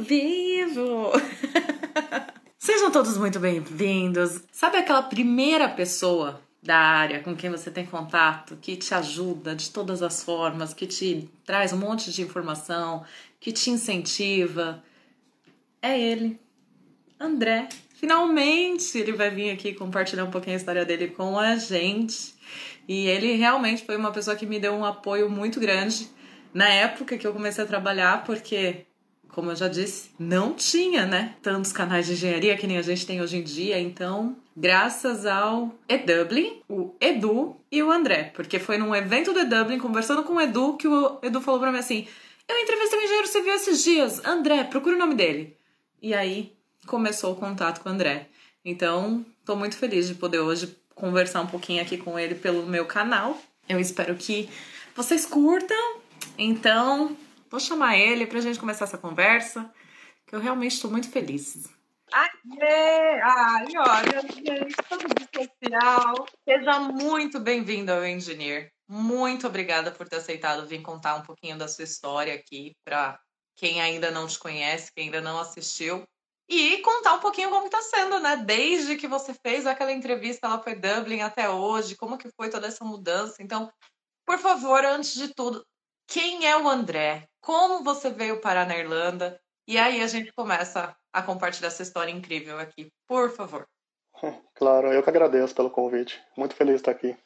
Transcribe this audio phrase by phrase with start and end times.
[0.00, 1.12] vivo!
[2.58, 4.42] Sejam todos muito bem-vindos.
[4.50, 9.70] Sabe aquela primeira pessoa da área com quem você tem contato, que te ajuda de
[9.70, 13.04] todas as formas, que te traz um monte de informação,
[13.38, 14.82] que te incentiva?
[15.82, 16.40] É ele,
[17.18, 17.68] André.
[17.94, 22.34] Finalmente ele vai vir aqui compartilhar um pouquinho a história dele com a gente.
[22.88, 26.08] E ele realmente foi uma pessoa que me deu um apoio muito grande
[26.52, 28.86] na época que eu comecei a trabalhar, porque,
[29.32, 33.06] como eu já disse, não tinha, né, tantos canais de engenharia que nem a gente
[33.06, 33.78] tem hoje em dia.
[33.78, 39.78] Então, graças ao E-Dublin, o Edu e o André, porque foi num evento do E-Dublin,
[39.78, 42.06] conversando com o Edu, que o Edu falou pra mim assim:
[42.48, 45.56] Eu entrevistei um engenheiro civil esses dias, André, procura o nome dele.
[46.02, 46.52] E aí
[46.86, 48.28] começou o contato com o André.
[48.64, 52.84] Então, tô muito feliz de poder hoje conversar um pouquinho aqui com ele pelo meu
[52.84, 53.38] canal.
[53.68, 54.48] Eu espero que
[54.94, 56.00] vocês curtam
[56.38, 57.16] então,
[57.50, 59.70] vou chamar ele para a gente começar essa conversa,
[60.26, 61.68] que eu realmente estou muito feliz.
[62.12, 63.20] Aê!
[63.22, 66.26] Ai, olha, gente, tudo especial.
[66.48, 68.72] Seja muito bem-vindo ao Engineer.
[68.88, 73.18] Muito obrigada por ter aceitado vir contar um pouquinho da sua história aqui para
[73.56, 76.04] quem ainda não te conhece, quem ainda não assistiu.
[76.48, 78.36] E contar um pouquinho como está sendo, né?
[78.36, 82.66] Desde que você fez aquela entrevista lá para Dublin até hoje, como que foi toda
[82.66, 83.36] essa mudança.
[83.40, 83.70] Então,
[84.26, 85.64] por favor, antes de tudo,
[86.08, 90.96] quem é o André, como você veio parar na Irlanda, e aí a gente começa
[91.12, 93.66] a compartilhar essa história incrível aqui, por favor.
[94.54, 97.16] Claro, eu que agradeço pelo convite, muito feliz de estar aqui.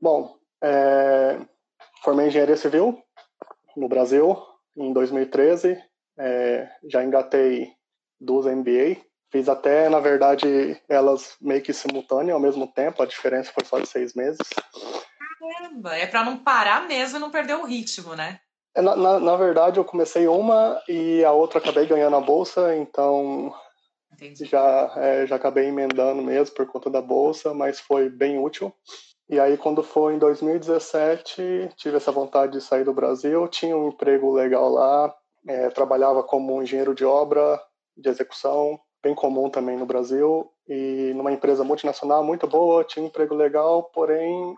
[0.00, 1.38] Bom, é...
[2.02, 2.98] formei engenharia civil
[3.76, 4.34] no Brasil
[4.74, 5.78] em 2013,
[6.18, 6.70] é...
[6.88, 7.70] já engatei
[8.18, 8.96] duas MBA,
[9.30, 13.78] fiz até, na verdade, elas meio que simultâneas ao mesmo tempo, a diferença foi só
[13.78, 14.38] de seis meses.
[15.38, 18.40] Caramba, é para não parar mesmo e não perder o ritmo, né?
[18.74, 22.76] É, na, na, na, verdade, eu comecei uma e a outra acabei ganhando a bolsa,
[22.76, 23.52] então
[24.12, 24.44] Entendi.
[24.44, 28.72] já, é, já acabei emendando mesmo por conta da bolsa, mas foi bem útil.
[29.28, 33.88] E aí, quando foi em 2017, tive essa vontade de sair do Brasil, tinha um
[33.88, 35.14] emprego legal lá,
[35.46, 37.60] é, trabalhava como engenheiro de obra,
[37.94, 43.08] de execução, bem comum também no Brasil, e numa empresa multinacional muito boa, tinha um
[43.08, 44.56] emprego legal, porém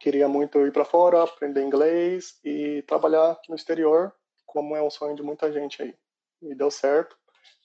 [0.00, 4.12] queria muito ir para fora, aprender inglês e trabalhar no exterior,
[4.46, 5.94] como é um sonho de muita gente aí.
[6.42, 7.16] E deu certo.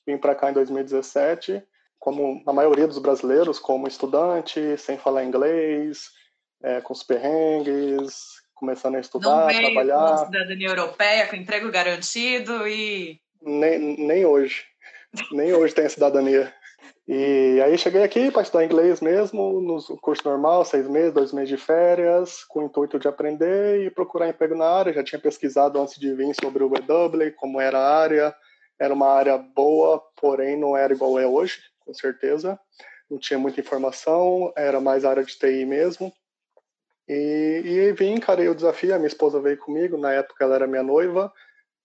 [0.05, 1.61] Vim para cá em 2017,
[1.99, 6.11] como a maioria dos brasileiros, como estudante, sem falar inglês,
[6.63, 10.17] é, com os perrengues, começando a estudar, Não veio trabalhar.
[10.17, 13.19] Com cidadania europeia, com emprego garantido e.
[13.41, 14.65] Nem, nem hoje.
[15.31, 16.53] Nem hoje tem a cidadania.
[17.07, 21.49] E aí cheguei aqui para estudar inglês mesmo, no curso normal, seis meses, dois meses
[21.49, 24.93] de férias, com o intuito de aprender e procurar emprego na área.
[24.93, 28.35] Já tinha pesquisado antes de vir sobre o WW, como era a área.
[28.79, 32.59] Era uma área boa, porém não era igual é hoje, com certeza.
[33.09, 36.13] Não tinha muita informação, era mais área de TI mesmo.
[37.07, 38.93] E, e vim, encarei o desafio.
[38.93, 41.31] A minha esposa veio comigo, na época ela era minha noiva.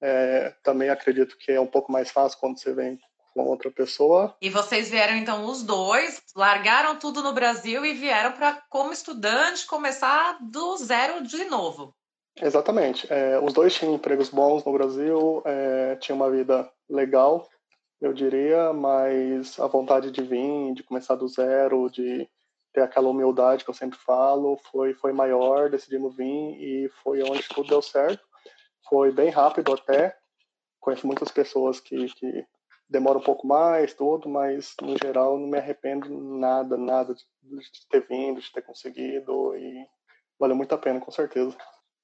[0.00, 2.98] É, também acredito que é um pouco mais fácil quando você vem
[3.32, 4.34] com outra pessoa.
[4.40, 9.66] E vocês vieram então os dois, largaram tudo no Brasil e vieram para como estudante
[9.66, 11.94] começar do zero de novo.
[12.40, 13.06] Exatamente.
[13.12, 17.48] É, os dois tinham empregos bons no Brasil, é, tinham uma vida legal,
[18.00, 22.28] eu diria, mas a vontade de vir, de começar do zero, de
[22.72, 25.70] ter aquela humildade que eu sempre falo, foi foi maior.
[25.70, 28.24] Decidimos vir e foi onde tudo deu certo.
[28.88, 30.16] Foi bem rápido até.
[30.80, 32.44] Conheço muitas pessoas que, que
[32.92, 36.08] demora um pouco mais, tudo, mas no geral não me arrependo
[36.38, 37.24] nada, nada de,
[37.88, 39.86] ter vindo, de ter conseguido e
[40.38, 41.56] valeu muito a pena, com certeza.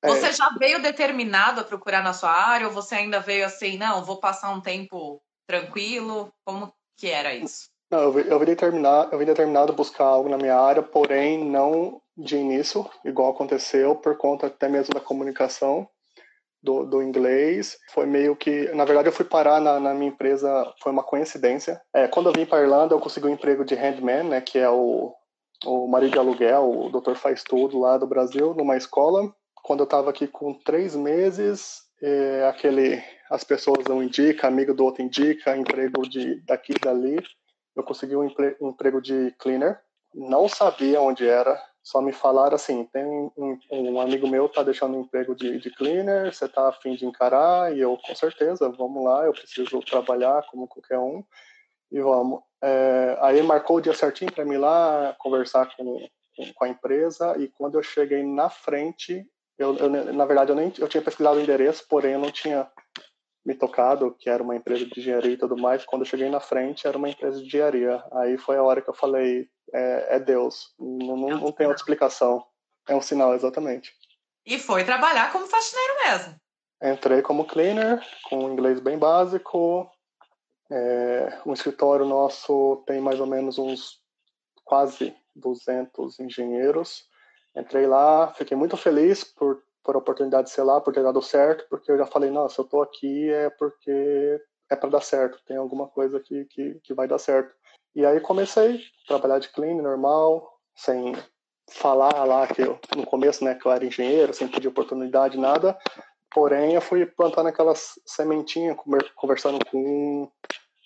[0.03, 0.09] É.
[0.09, 0.33] Você é...
[0.33, 4.19] já veio determinado a procurar na sua área ou você ainda veio assim, não, vou
[4.19, 6.33] passar um tempo tranquilo?
[6.45, 7.69] Como que era isso?
[7.91, 11.45] Não, eu eu vim determinado, eu vim determinado a buscar algo na minha área, porém
[11.45, 15.89] não de início, igual aconteceu por conta até mesmo da comunicação
[16.63, 17.77] do, do inglês.
[17.93, 20.49] Foi meio que, na verdade, eu fui parar na, na minha empresa,
[20.83, 21.81] foi uma coincidência.
[21.95, 24.69] É, quando eu vim para Irlanda, eu consegui um emprego de handman, né, que é
[24.69, 25.15] o,
[25.65, 29.33] o marido de aluguel, o doutor faz tudo lá do Brasil, numa escola.
[29.63, 34.85] Quando eu estava aqui com três meses, é, aquele, as pessoas não indicam, amigo do
[34.85, 37.19] outro indica, emprego de daqui e dali.
[37.77, 38.29] Eu consegui um,
[38.61, 39.79] um emprego de cleaner.
[40.15, 44.97] Não sabia onde era, só me falaram assim, tem um, um amigo meu tá deixando
[44.97, 47.75] um emprego de, de cleaner, você tá afim de encarar?
[47.75, 51.25] E eu, com certeza, vamos lá, eu preciso trabalhar como qualquer um,
[51.91, 52.41] e vamos.
[52.63, 56.09] É, aí marcou o dia certinho para mim lá conversar com,
[56.55, 59.27] com a empresa, e quando eu cheguei na frente,
[59.59, 62.71] eu, eu, na verdade eu nem eu tinha pesquisado o endereço, porém eu não tinha
[63.45, 65.85] me tocado que era uma empresa de engenharia e tudo mais.
[65.85, 68.05] Quando eu cheguei na frente, era uma empresa de engenharia.
[68.13, 71.81] Aí foi a hora que eu falei: é, é Deus, não, não, não tem outra
[71.81, 72.45] explicação.
[72.89, 73.95] É um sinal, exatamente.
[74.47, 76.35] E foi trabalhar como faxineiro mesmo.
[76.83, 79.91] Entrei como cleaner, com inglês bem básico.
[80.71, 84.01] É, o escritório nosso tem mais ou menos uns
[84.65, 87.07] quase 200 engenheiros.
[87.57, 91.21] Entrei lá, fiquei muito feliz por, por a oportunidade de ser lá, por ter dado
[91.21, 95.43] certo, porque eu já falei, nossa, eu tô aqui é porque é para dar certo,
[95.47, 97.55] tem alguma coisa que, que, que vai dar certo.
[97.95, 101.15] E aí comecei a trabalhar de clean, normal, sem
[101.71, 105.77] falar lá que eu, no começo, né, que eu era engenheiro, sem pedir oportunidade, nada.
[106.31, 108.77] Porém, eu fui plantando aquelas sementinhas,
[109.17, 110.31] conversando com um,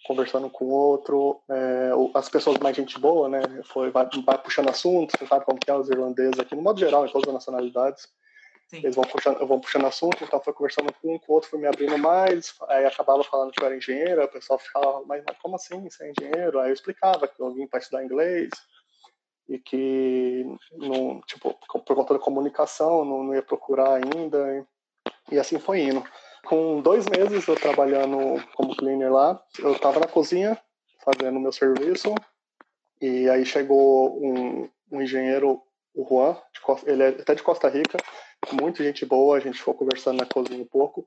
[0.04, 1.40] conversando com outro.
[1.50, 3.40] É, as pessoas mais gente boa, né?
[3.64, 6.78] Foi, vai, vai puxando assunto, você sabe como que é os irlandeses aqui, no modo
[6.78, 8.08] geral, em todas as nacionalidades.
[8.72, 8.78] Sim.
[8.78, 11.58] Eles vão puxando, vão puxando assunto, então foi conversando com um, com o outro, foi
[11.58, 15.36] me abrindo mais, aí acabava falando que eu era engenheiro, o pessoal ficava, mas, mas
[15.42, 16.58] como assim, você é engenheiro?
[16.58, 18.48] Aí eu explicava que eu vim para estudar inglês,
[19.46, 24.66] e que não, tipo, por conta da comunicação não, não ia procurar ainda
[25.30, 26.02] e assim foi indo.
[26.46, 30.58] Com dois meses eu trabalhando como cleaner lá, eu estava na cozinha
[31.04, 32.14] fazendo meu serviço
[33.02, 35.60] e aí chegou um, um engenheiro,
[35.94, 37.98] o Juan, Costa, ele é até de Costa Rica,
[38.50, 41.06] muito gente boa, a gente ficou conversando na cozinha um pouco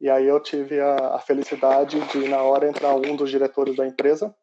[0.00, 3.86] e aí eu tive a, a felicidade de na hora entrar um dos diretores da
[3.86, 4.34] empresa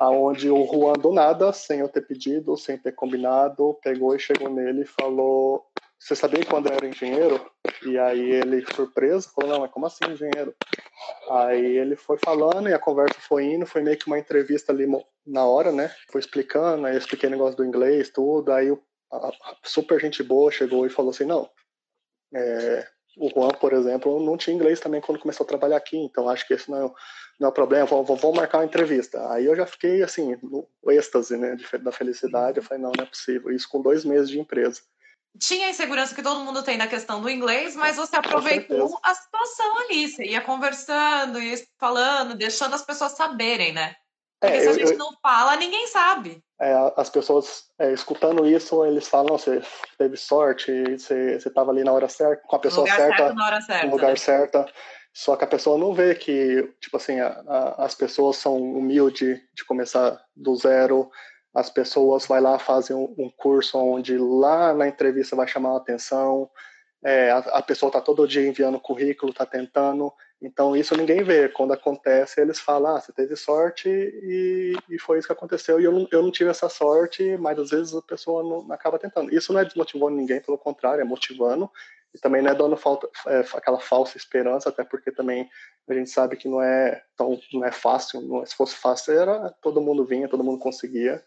[0.00, 4.48] aonde o Juan do nada, sem eu ter pedido, sem ter combinado, pegou e chegou
[4.48, 5.66] nele e falou:
[5.98, 7.38] "Você sabia quando eu era engenheiro?"
[7.84, 10.54] E aí ele surpreso falou: "Não, mas como assim engenheiro?"
[11.30, 14.86] Aí ele foi falando e a conversa foi indo, foi meio que uma entrevista ali
[15.26, 15.90] na hora, né?
[16.10, 18.82] Foi explicando, aí eu expliquei o negócio do inglês, tudo, aí o
[19.64, 21.50] super gente boa chegou e falou assim: "Não,
[22.34, 22.86] é,
[23.16, 26.46] o Juan, por exemplo, não tinha inglês também quando começou a trabalhar aqui, então acho
[26.46, 26.90] que esse não é,
[27.38, 29.30] não é o problema, vamos, vamos marcar uma entrevista.
[29.32, 33.06] Aí eu já fiquei, assim, no êxtase, né, da felicidade, eu falei, não, não é
[33.06, 34.80] possível, isso com dois meses de empresa.
[35.38, 39.14] Tinha a insegurança que todo mundo tem na questão do inglês, mas você aproveitou a
[39.14, 43.94] situação ali, você ia conversando, ia falando, deixando as pessoas saberem, né?
[44.40, 46.42] Porque é, se a gente eu, não fala, ninguém sabe.
[46.60, 49.62] É, as pessoas é, escutando isso, eles falam: você
[49.96, 53.46] teve sorte, você estava ali na hora certa, com a pessoa no certa, certo, na
[53.46, 54.16] hora certa, no lugar né?
[54.16, 54.66] certo.
[55.12, 59.40] Só que a pessoa não vê que, tipo assim, a, a, as pessoas são humildes
[59.54, 61.10] de começar do zero.
[61.54, 65.78] As pessoas vai lá fazem um, um curso onde lá na entrevista vai chamar a
[65.78, 66.48] atenção.
[67.02, 70.12] É, a, a, pessoa está todo dia enviando currículo, está tentando.
[70.42, 71.48] Então, isso ninguém vê.
[71.48, 75.78] Quando acontece, eles falam: ah, você teve sorte e, e foi isso que aconteceu.
[75.78, 78.74] E eu não, eu não tive essa sorte, mas às vezes a pessoa não, não
[78.74, 79.34] acaba tentando.
[79.34, 81.70] Isso não é desmotivando ninguém, pelo contrário, é motivando.
[82.14, 85.48] E também não é dando falta, é, aquela falsa esperança, até porque também
[85.88, 88.20] a gente sabe que não é tão não é fácil.
[88.22, 91.22] Não é, se fosse fácil, era, todo mundo vinha, todo mundo conseguia.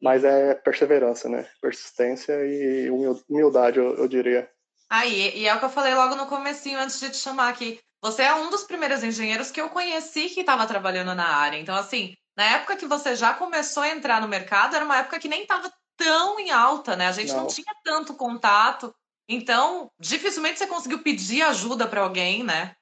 [0.00, 1.48] Mas é perseverança, né?
[1.60, 2.90] Persistência e
[3.28, 4.48] humildade, eu, eu diria.
[4.88, 7.80] Aí, e é o que eu falei logo no comecinho, antes de te chamar aqui.
[8.02, 11.58] Você é um dos primeiros engenheiros que eu conheci que estava trabalhando na área.
[11.58, 15.18] Então, assim, na época que você já começou a entrar no mercado, era uma época
[15.18, 17.08] que nem estava tão em alta, né?
[17.08, 18.94] A gente não, não tinha tanto contato.
[19.28, 22.74] Então, dificilmente você conseguiu pedir ajuda para alguém, né?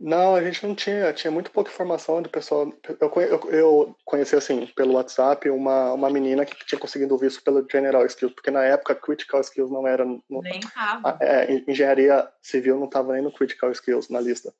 [0.00, 2.72] Não, a gente não tinha, tinha muito pouca informação do pessoal.
[2.98, 7.42] Eu, eu, eu, conheci, assim, pelo WhatsApp, uma, uma menina que tinha conseguido o visto
[7.42, 10.02] pelo General Skills, porque na época Critical Skills não era.
[10.02, 11.18] No, nem tava.
[11.20, 14.54] É, engenharia civil não estava nem no Critical Skills na lista.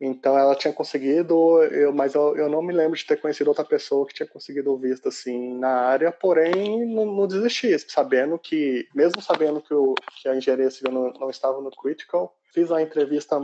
[0.00, 3.64] Então ela tinha conseguido, eu, mas eu, eu não me lembro de ter conhecido outra
[3.64, 8.86] pessoa que tinha conseguido o visto assim na área, porém não, não desisti, sabendo que,
[8.94, 12.82] mesmo sabendo que, o, que a engenharia civil não, não estava no Critical, fiz a
[12.82, 13.40] entrevista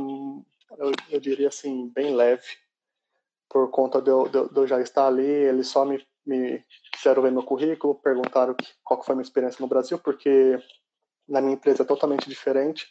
[0.78, 2.46] eu, eu diria assim, bem leve,
[3.48, 5.26] por conta de eu, de, de eu já estar ali.
[5.26, 9.60] Eles só me, me quiseram ver meu currículo, perguntaram que, qual foi a minha experiência
[9.60, 10.58] no Brasil, porque
[11.28, 12.86] na minha empresa é totalmente diferente.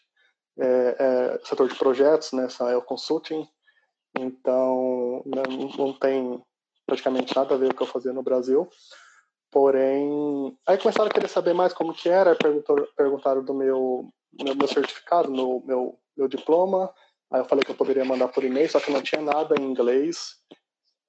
[0.59, 3.47] É, é setor de projetos, né, é o consulting,
[4.19, 6.43] então não, não tem
[6.85, 8.69] praticamente nada a ver com o que eu fazia no Brasil.
[9.49, 12.37] Porém, aí começaram a querer saber mais como que era,
[12.95, 16.93] perguntaram do meu, meu, meu certificado, meu, meu, meu diploma,
[17.31, 19.63] Aí eu falei que eu poderia mandar por e-mail, só que não tinha nada em
[19.63, 20.35] inglês.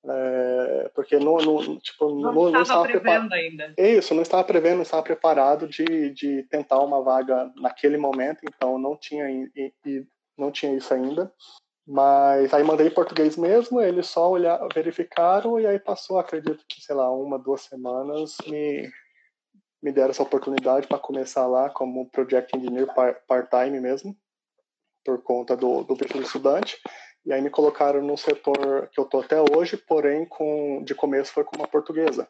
[0.05, 3.75] É, porque não, não, tipo, não, não, não estava prevendo ainda.
[3.77, 8.79] Isso, não estava prevendo, não estava preparado de, de tentar uma vaga naquele momento, então
[8.79, 11.33] não tinha, e, e não tinha isso ainda.
[11.87, 16.81] Mas aí mandei em português mesmo, eles só olhar, verificaram e aí passou, acredito que,
[16.81, 18.89] sei lá, uma, duas semanas, me,
[19.83, 22.87] me deram essa oportunidade para começar lá como Project Engineer
[23.27, 24.17] part-time mesmo
[25.05, 26.79] por conta do, do visto estudante.
[27.25, 31.33] E aí me colocaram no setor que eu tô até hoje, porém com de começo
[31.33, 32.29] foi com uma portuguesa,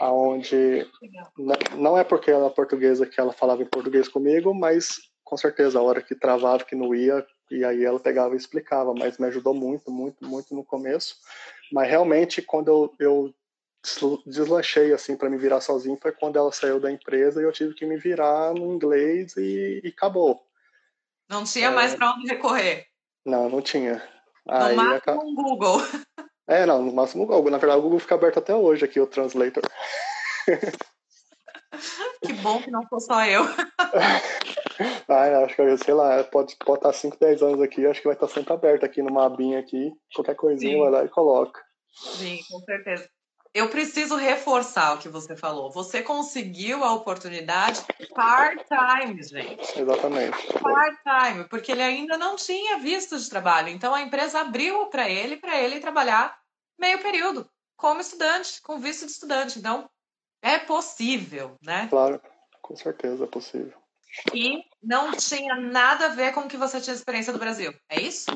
[0.00, 0.86] aonde
[1.76, 5.78] não é porque ela é portuguesa que ela falava em português comigo, mas com certeza
[5.78, 9.26] a hora que travava, que não ia, e aí ela pegava e explicava, mas me
[9.26, 11.16] ajudou muito, muito, muito no começo.
[11.70, 13.34] Mas realmente quando eu, eu
[14.26, 17.74] deslanchei assim para me virar sozinho foi quando ela saiu da empresa e eu tive
[17.74, 20.40] que me virar no inglês e, e acabou.
[21.32, 21.70] Não tinha é...
[21.70, 22.86] mais para onde recorrer.
[23.24, 24.02] Não, não tinha.
[24.46, 25.78] No Aí, máximo um Google.
[26.48, 27.52] É, não, no máximo o Google.
[27.52, 29.62] Na verdade, o Google fica aberto até hoje aqui, o Translator.
[32.24, 33.42] Que bom que não sou só eu.
[35.08, 38.14] ah, acho que, sei lá, pode, pode estar 5, 10 anos aqui, acho que vai
[38.14, 39.90] estar sempre aberto aqui numa abinha aqui.
[40.14, 40.80] Qualquer coisinha Sim.
[40.80, 41.60] vai lá e coloca.
[41.94, 43.08] Sim, com certeza.
[43.54, 45.70] Eu preciso reforçar o que você falou.
[45.70, 49.78] Você conseguiu a oportunidade part-time, gente.
[49.78, 50.52] Exatamente.
[50.54, 53.68] Part-time, porque ele ainda não tinha visto de trabalho.
[53.68, 56.38] Então a empresa abriu para ele, para ele trabalhar
[56.78, 59.58] meio período, como estudante, com visto de estudante.
[59.58, 59.86] Então
[60.40, 61.88] é possível, né?
[61.90, 62.22] Claro,
[62.62, 63.81] com certeza é possível.
[64.34, 68.00] E não tinha nada a ver com o que você tinha experiência do Brasil, é
[68.00, 68.26] isso?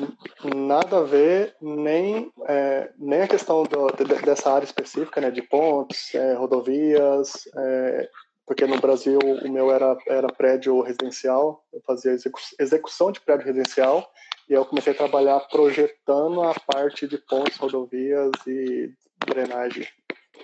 [0.43, 3.87] Nada a ver, nem, é, nem a questão do,
[4.25, 8.09] dessa área específica, né, de pontes, é, rodovias, é,
[8.45, 12.15] porque no Brasil o meu era, era prédio residencial, eu fazia
[12.59, 14.09] execução de prédio residencial,
[14.49, 18.89] e eu comecei a trabalhar projetando a parte de pontes, rodovias e
[19.27, 19.85] drenagem,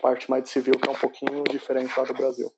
[0.02, 2.54] parte mais de civil, que é um pouquinho diferente lá do Brasil.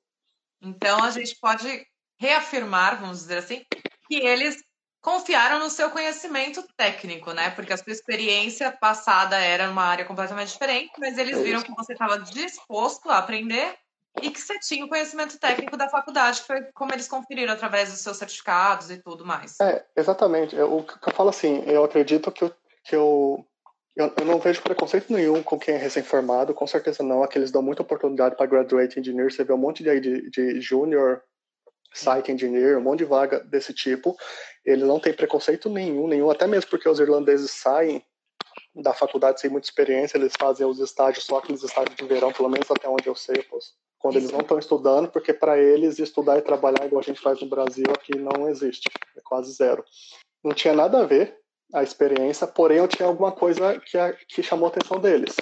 [0.60, 1.86] Então a gente pode
[2.18, 3.64] reafirmar, vamos dizer assim,
[4.08, 4.62] que eles
[5.02, 7.50] confiaram no seu conhecimento técnico, né?
[7.50, 11.92] Porque a sua experiência passada era uma área completamente diferente, mas eles viram que você
[11.92, 13.76] estava disposto a aprender
[14.20, 17.90] e que você tinha o conhecimento técnico da faculdade, que foi como eles conferiram através
[17.90, 19.60] dos seus certificados e tudo mais.
[19.60, 20.56] É, exatamente.
[20.56, 23.46] O que eu falo assim, eu acredito que eu, que eu,
[23.94, 27.22] eu, eu não vejo preconceito nenhum com quem é recém-formado, com certeza não.
[27.22, 30.60] Aqui eles dão muita oportunidade para graduate engineer, você vê um monte de, de, de
[30.60, 31.22] junior
[31.92, 34.16] site engineer, um monte de vaga desse tipo.
[34.64, 38.04] Ele não tem preconceito nenhum, nenhum, até mesmo porque os irlandeses saem
[38.74, 42.48] da faculdade sem muita experiência, eles fazem os estágios, só aqueles estágios de verão, pelo
[42.48, 43.44] menos até onde eu sei,
[43.98, 47.40] quando eles não estão estudando, porque para eles estudar e trabalhar igual a gente faz
[47.40, 49.84] no Brasil aqui não existe, é quase zero.
[50.44, 51.38] Não tinha nada a ver
[51.72, 55.36] a experiência, porém eu tinha alguma coisa que, que chamou a atenção deles.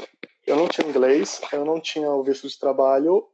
[0.46, 3.26] Eu não tinha inglês, eu não tinha o visto de trabalho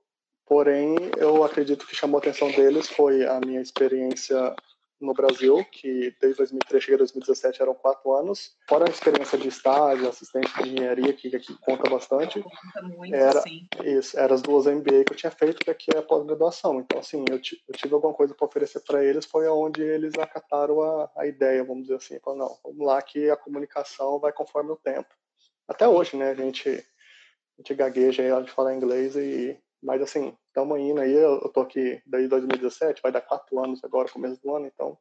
[0.50, 4.52] Porém, eu acredito que chamou a atenção deles foi a minha experiência
[5.00, 8.57] no Brasil, que desde 2003 cheguei a 2017 eram quatro anos.
[8.69, 12.42] Fora a experiência de estágio, assistente de engenharia, que aqui conta bastante.
[12.42, 13.64] Conta muito, era, sim.
[13.85, 16.80] Isso, eram as duas MBA que eu tinha feito, que aqui é pós-graduação.
[16.80, 20.83] Então, assim, eu, eu, tive alguma coisa para oferecer para eles, foi onde eles acataram
[20.83, 22.19] a, a ideia, vamos dizer assim.
[22.19, 25.14] Falaram, não, vamos lá que a comunicação vai conforme o tempo.
[25.69, 30.37] Até hoje, né, a gente, a gente gagueja aí de falar inglês e mas assim,
[30.47, 34.55] estamos indo aí, eu, tô aqui desde 2017, vai dar quatro anos agora, começo do
[34.55, 34.99] ano, então.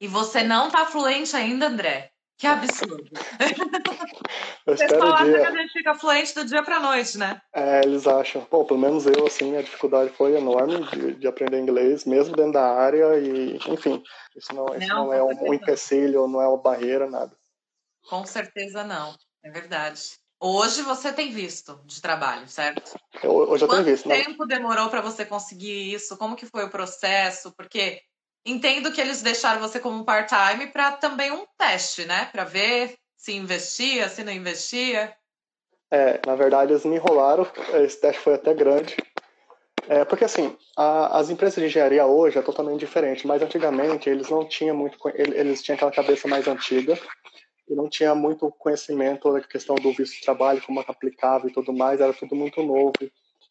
[0.00, 2.10] E você não tá fluente ainda, André?
[2.36, 3.04] Que absurdo.
[4.66, 7.40] eu Vocês falaram que a gente fica fluente do dia pra noite, né?
[7.54, 8.44] É, eles acham.
[8.50, 12.52] Bom, pelo menos eu, assim, a dificuldade foi enorme de, de aprender inglês, mesmo dentro
[12.52, 14.02] da área, e, enfim,
[14.34, 17.36] isso não, isso não, não é um, um empecilho, não é uma barreira, nada.
[18.08, 20.02] Com certeza não, é verdade.
[20.44, 22.98] Hoje você tem visto de trabalho, certo?
[23.22, 24.08] Eu, hoje eu Quanto tenho visto.
[24.08, 24.56] Quanto tempo né?
[24.56, 26.16] demorou para você conseguir isso?
[26.16, 27.54] Como que foi o processo?
[27.56, 28.00] Porque
[28.44, 32.28] entendo que eles deixaram você como part-time para também um teste, né?
[32.32, 35.14] Para ver se investia, se não investia.
[35.88, 37.46] É, na verdade eles me enrolaram.
[37.74, 38.96] Esse teste foi até grande.
[39.88, 44.28] É, porque assim, a, as empresas de engenharia hoje é totalmente diferente, mas antigamente eles
[44.28, 46.98] não tinham muito, eles tinham aquela cabeça mais antiga
[47.68, 51.72] e não tinha muito conhecimento da questão do visto de trabalho, como aplicava e tudo
[51.72, 52.92] mais, era tudo muito novo.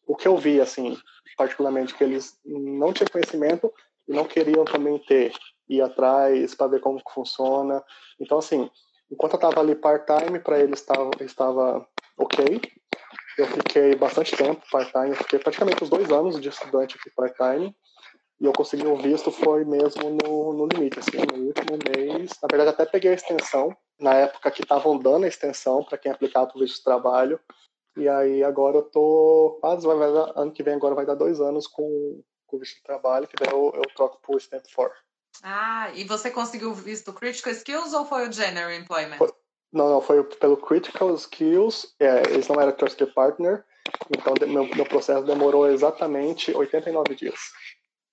[0.06, 0.98] O que eu vi, assim,
[1.38, 3.72] particularmente, que eles não tinham conhecimento
[4.08, 5.34] e não queriam também ter,
[5.70, 7.84] ir atrás para ver como funciona.
[8.20, 8.70] Então, assim,
[9.12, 11.88] enquanto eu estava ali part-time, para eles estava, estava
[12.18, 12.62] ok.
[13.38, 17.74] Eu fiquei bastante tempo part-time, fiquei praticamente os dois anos de estudante aqui part-time
[18.41, 22.32] e eu consegui o visto foi mesmo no, no limite, assim, no último mês.
[22.41, 23.70] Na verdade, até peguei a extensão,
[24.01, 27.39] na época que estavam dando a extensão para quem aplicava para o visto de trabalho.
[27.96, 31.39] E aí agora eu tô quase, vai, vai, ano que vem agora vai dar dois
[31.39, 34.98] anos com, com o visto de trabalho, que daí eu, eu troco por Stamp 4.
[35.43, 39.17] Ah, e você conseguiu o visto Critical Skills ou foi o General Employment?
[39.17, 39.31] Foi,
[39.72, 43.63] não, não, foi pelo Critical Skills, é, eles não eram Trusted Partner,
[44.10, 47.39] então meu, meu processo demorou exatamente 89 dias.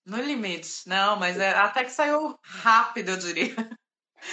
[0.06, 0.86] No limite.
[0.86, 3.54] Não, mas é, até que saiu rápido, eu diria.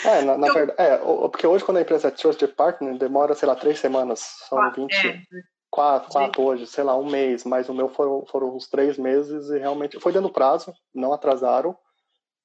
[0.04, 3.48] É, na, na verdade, é, porque hoje quando a empresa é Trusted Partner, demora, sei
[3.48, 5.22] lá, três semanas, são quatro, 20, é.
[5.70, 9.50] quatro, quatro hoje, sei lá, um mês, mas o meu foram, foram uns três meses
[9.50, 11.78] e realmente foi dando prazo, não atrasaram,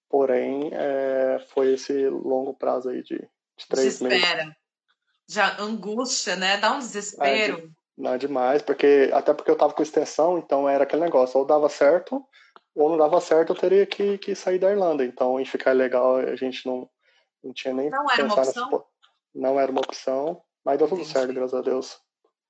[0.08, 4.44] porém é, foi esse longo prazo aí de, de três Desespera.
[4.44, 4.60] meses.
[5.28, 6.56] Já angústia, né?
[6.56, 7.58] Dá um desespero.
[7.58, 11.02] É, de, não é demais, porque até porque eu tava com extensão, então era aquele
[11.02, 12.24] negócio, ou dava certo,
[12.74, 15.04] ou não dava certo, eu teria que, que sair da Irlanda.
[15.04, 16.88] Então, em ficar legal, a gente não,
[17.42, 18.70] não tinha nem Não era uma opção?
[18.70, 18.84] Nessa...
[19.34, 21.12] Não era uma opção, mas deu tudo Entendi.
[21.12, 21.98] certo, graças a Deus.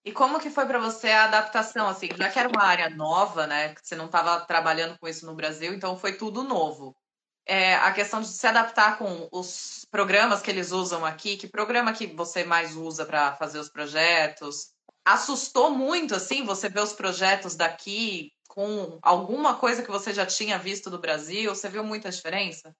[0.04, 3.46] E como que foi para você a adaptação, assim, já que era uma área nova,
[3.46, 6.96] né, que você não estava trabalhando com isso no Brasil, então foi tudo novo.
[7.44, 11.92] É, a questão de se adaptar com os programas que eles usam aqui, que programa
[11.92, 14.72] que você mais usa para fazer os projetos?
[15.04, 20.58] assustou muito, assim, você ver os projetos daqui com alguma coisa que você já tinha
[20.58, 21.54] visto do Brasil?
[21.54, 22.74] Você viu muita diferença?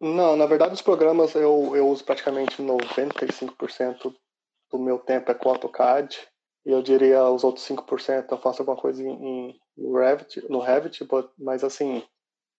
[0.00, 4.14] Não, na verdade os programas eu, eu uso praticamente 95%
[4.70, 6.18] do meu tempo é com AutoCAD
[6.66, 11.04] e eu diria os outros 5% eu faço alguma coisa em, em Revit, no Revit,
[11.04, 12.02] but, mas assim,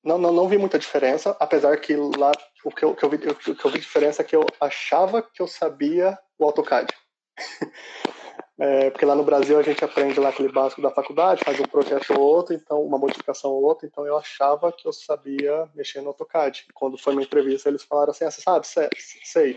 [0.04, 2.32] não, não, não vi muita diferença, apesar que lá
[2.64, 5.22] o que eu, que eu, vi, o que eu vi diferença é que eu achava
[5.22, 6.94] que eu sabia o AutoCAD.
[8.60, 11.66] É, porque lá no Brasil a gente aprende lá aquele básico da faculdade, faz um
[11.66, 16.02] projeto ou outro, então uma modificação ou outra, então eu achava que eu sabia mexer
[16.02, 16.66] no AutoCAD.
[16.74, 18.90] Quando foi uma entrevista, eles falaram assim, ah, você sabe, sei,
[19.24, 19.54] sei.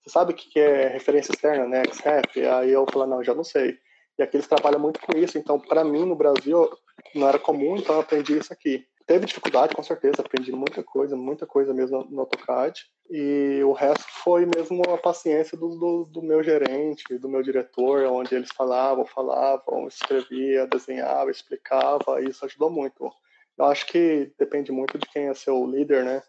[0.00, 2.46] Você sabe o que é referência externa, né, XREF?
[2.46, 3.76] Aí eu falei, não, já não sei.
[4.16, 6.70] E aqui eles trabalham muito com isso, então para mim no Brasil
[7.12, 8.86] não era comum, então eu aprendi isso aqui.
[9.06, 12.86] Teve dificuldade, com certeza, aprendi muita coisa, muita coisa mesmo no AutoCAD.
[13.10, 18.06] E o resto foi mesmo a paciência do, do, do, meu gerente, do meu diretor,
[18.06, 23.10] onde eles falavam, falavam, escrevia, desenhava, explicava, e isso ajudou muito.
[23.58, 26.22] Eu acho que depende muito de quem é seu líder, né?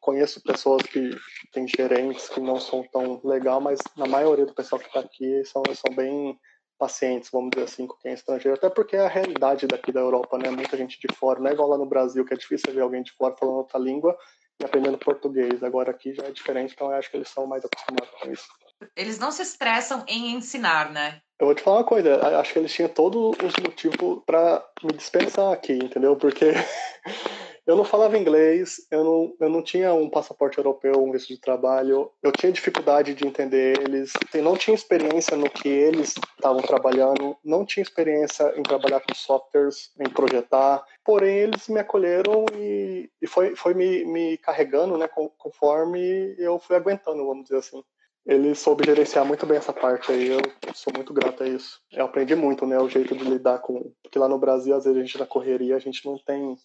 [0.00, 1.10] Conheço pessoas que
[1.52, 5.44] têm gerentes que não são tão legal, mas na maioria do pessoal que está aqui
[5.44, 6.36] são, são bem
[6.78, 10.00] pacientes, vamos dizer assim, com quem é estrangeiro, até porque é a realidade daqui da
[10.00, 10.50] Europa, né?
[10.50, 13.02] Muita gente de fora, não é igual lá no Brasil, que é difícil ver alguém
[13.02, 14.16] de fora falando outra língua
[14.60, 15.62] e aprendendo português.
[15.62, 18.48] Agora aqui já é diferente, então eu acho que eles são mais acostumados com isso.
[18.94, 21.20] Eles não se estressam em ensinar, né?
[21.38, 24.92] Eu vou te falar uma coisa, acho que eles tinham todos os motivos para me
[24.92, 26.16] dispensar aqui, entendeu?
[26.16, 26.52] Porque
[27.66, 31.40] Eu não falava inglês, eu não, eu não tinha um passaporte europeu, um visto de
[31.40, 36.62] trabalho, eu tinha dificuldade de entender eles, eu não tinha experiência no que eles estavam
[36.62, 43.10] trabalhando, não tinha experiência em trabalhar com softwares, em projetar, porém eles me acolheram e,
[43.20, 47.82] e foi, foi me, me carregando né, conforme eu fui aguentando, vamos dizer assim
[48.26, 50.28] ele soube gerenciar muito bem essa parte aí.
[50.28, 50.40] Eu
[50.74, 51.80] sou muito grato a isso.
[51.92, 54.98] Eu aprendi muito, né, o jeito de lidar com, porque lá no Brasil às vezes
[54.98, 56.56] a gente na correria a gente não tem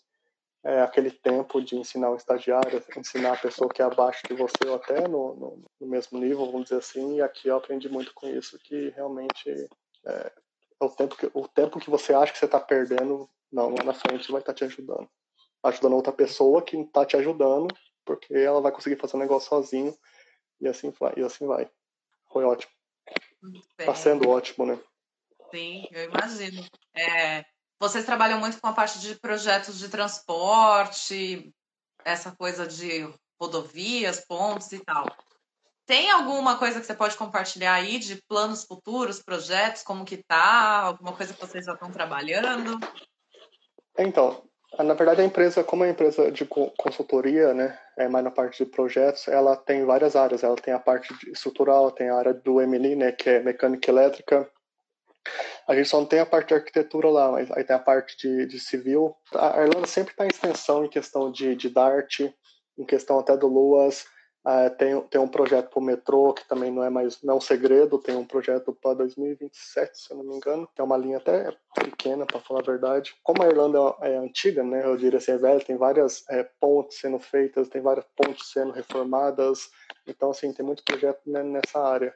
[0.63, 4.67] é, aquele tempo de ensinar o estagiário, ensinar a pessoa que é abaixo de você
[4.67, 8.13] ou até no, no, no mesmo nível, vamos dizer assim, e aqui eu aprendi muito
[8.13, 9.49] com isso, que realmente
[10.05, 10.31] é,
[10.81, 13.83] é o, tempo que, o tempo que você acha que você está perdendo, não, lá
[13.83, 15.07] na frente vai estar tá te ajudando.
[15.63, 17.67] Ajudando outra pessoa que está te ajudando,
[18.05, 19.95] porque ela vai conseguir fazer o um negócio sozinho,
[20.61, 21.69] e assim vai, e assim vai.
[22.31, 22.71] Foi ótimo.
[23.77, 24.79] Está sendo ótimo, né?
[25.49, 26.63] Sim, eu imagino.
[26.95, 27.43] É,
[27.79, 31.53] vocês trabalham muito com a parte de projetos de transporte,
[32.05, 35.05] essa coisa de rodovias, pontes e tal.
[35.85, 40.81] Tem alguma coisa que você pode compartilhar aí de planos futuros, projetos, como que tá,
[40.83, 42.79] alguma coisa que vocês já estão trabalhando?
[43.97, 44.47] Então,
[44.79, 48.63] na verdade a empresa, como é uma empresa de consultoria, né, é mais na parte
[48.63, 50.43] de projetos, ela tem várias áreas.
[50.43, 54.49] Ela tem a parte estrutural, tem a área do MLI, né, que é mecânica elétrica,
[55.67, 58.17] a gente só não tem a parte de arquitetura lá, mas aí tem a parte
[58.17, 59.15] de, de civil.
[59.33, 62.21] A Irlanda sempre está em extensão em questão de, de DART,
[62.77, 64.05] em questão até do LUAS.
[64.43, 67.37] Uh, tem, tem um projeto para o metrô, que também não é mais não é
[67.37, 70.97] um segredo, tem um projeto para 2027, se eu não me engano, que é uma
[70.97, 73.13] linha até pequena, para falar a verdade.
[73.21, 76.43] Como a Irlanda é, é antiga, né, eu diria assim, é velha, tem várias é,
[76.59, 79.69] pontes sendo feitas, tem várias pontes sendo reformadas,
[80.07, 82.13] então, assim, tem muito projeto né, nessa área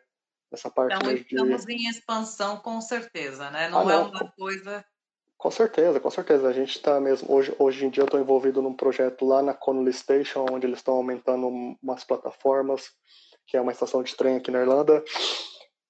[0.52, 1.74] essa parte então, estamos de...
[1.74, 3.68] em expansão com certeza, né?
[3.68, 4.86] Não, ah, não é uma coisa.
[5.46, 6.48] Com certeza, com certeza.
[6.48, 7.32] A gente está mesmo.
[7.32, 10.80] Hoje, hoje em dia eu estou envolvido num projeto lá na Connolly Station, onde eles
[10.80, 11.48] estão aumentando
[11.84, 12.90] umas plataformas,
[13.46, 15.04] que é uma estação de trem aqui na Irlanda.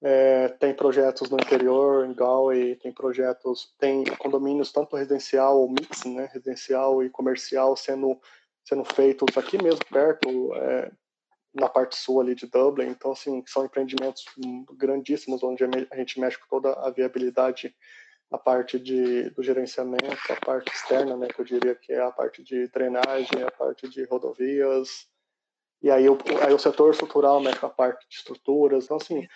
[0.02, 6.04] É, tem projetos no interior, em Galway, tem projetos, tem condomínios tanto residencial ou mix,
[6.04, 8.20] né, residencial e comercial sendo
[8.62, 10.90] sendo feitos aqui mesmo perto, é,
[11.54, 12.88] na parte sul ali de Dublin.
[12.88, 14.22] Então, assim, são empreendimentos
[14.76, 17.74] grandíssimos onde a gente mexe com toda a viabilidade,
[18.30, 22.10] a parte de, do gerenciamento, a parte externa, né, que eu diria que é a
[22.10, 25.06] parte de drenagem, a parte de rodovias.
[25.82, 28.84] E aí o, aí o setor estrutural mexe com a parte de estruturas.
[28.84, 29.26] Então, assim,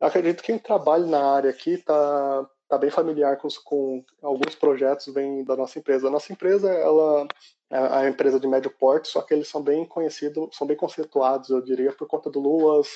[0.00, 5.12] acredito que quem trabalha na área aqui está tá bem familiar com, com alguns projetos
[5.12, 6.08] vem da nossa empresa.
[6.08, 7.26] A nossa empresa, ela
[7.70, 11.50] é a empresa de médio porte, só que eles são bem conhecidos, são bem conceituados,
[11.50, 12.88] eu diria, por conta do Luas,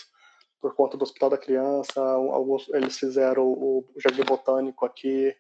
[0.61, 5.37] por conta do Hospital da Criança, alguns eles fizeram o, o Jardim Botânico aqui,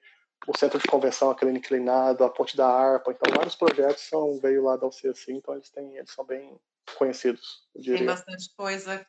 [0.46, 4.62] o Centro de Convenção, aquele inclinado, a Ponte da Arpa, então vários projetos são veio
[4.62, 6.58] lá da UCSI, então eles têm, eles são bem
[6.96, 7.66] conhecidos.
[7.74, 9.06] Tem bastante coisa,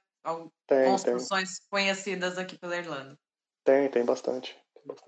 [0.66, 1.68] tem, construções tem.
[1.70, 3.18] conhecidas aqui pela Irlanda.
[3.64, 4.58] Tem, tem bastante.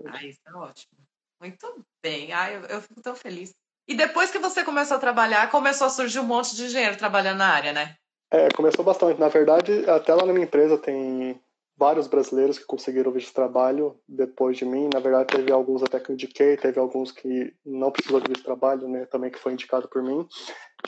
[0.08, 1.00] Ah, isso é ótimo.
[1.42, 2.34] Muito bem.
[2.34, 3.54] Ah, eu, eu fico tão feliz.
[3.88, 7.40] E depois que você começou a trabalhar, começou a surgir um monte de engenheiro trabalhando
[7.40, 7.96] na área, né?
[8.32, 9.20] É, começou bastante.
[9.20, 11.40] Na verdade, até lá na minha empresa tem
[11.76, 14.90] vários brasileiros que conseguiram visto de trabalho depois de mim.
[14.94, 18.42] Na verdade, teve alguns até que eu indiquei, teve alguns que não precisou de visto
[18.42, 19.06] de trabalho, né?
[19.06, 20.28] Também que foi indicado por mim.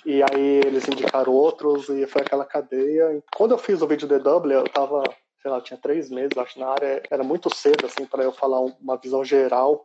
[0.06, 3.23] E aí eles indicaram outros e foi aquela cadeia.
[3.36, 5.04] Quando eu fiz o vídeo DW, eu tava
[5.41, 8.60] sei lá, tinha três meses, acho, na área, era muito cedo, assim, para eu falar
[8.62, 9.84] uma visão geral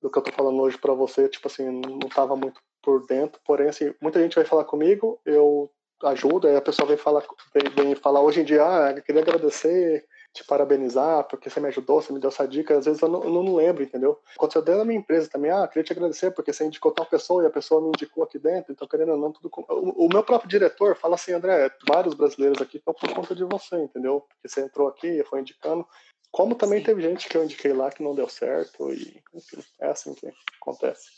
[0.00, 3.40] do que eu tô falando hoje para você, tipo assim, não tava muito por dentro,
[3.44, 5.70] porém, assim, muita gente vai falar comigo, eu
[6.02, 7.22] ajudo, aí a pessoa vem falar,
[7.54, 11.68] vem, vem falar hoje em dia, ah, eu queria agradecer te parabenizar porque você me
[11.68, 12.76] ajudou, você me deu essa dica.
[12.76, 14.20] Às vezes eu não, eu não lembro, entendeu?
[14.36, 15.50] Aconteceu dentro da minha empresa também.
[15.52, 18.36] Ah, queria te agradecer porque você indicou tal pessoa e a pessoa me indicou aqui
[18.36, 18.72] dentro.
[18.72, 19.48] Então, querendo ou não, tudo.
[19.68, 23.44] O, o meu próprio diretor fala assim: André, vários brasileiros aqui estão por conta de
[23.44, 24.22] você, entendeu?
[24.28, 25.86] Porque você entrou aqui e foi indicando.
[26.32, 26.86] Como também Sim.
[26.86, 28.92] teve gente que eu indiquei lá que não deu certo.
[28.92, 30.28] E, enfim, é assim que
[30.60, 31.10] acontece.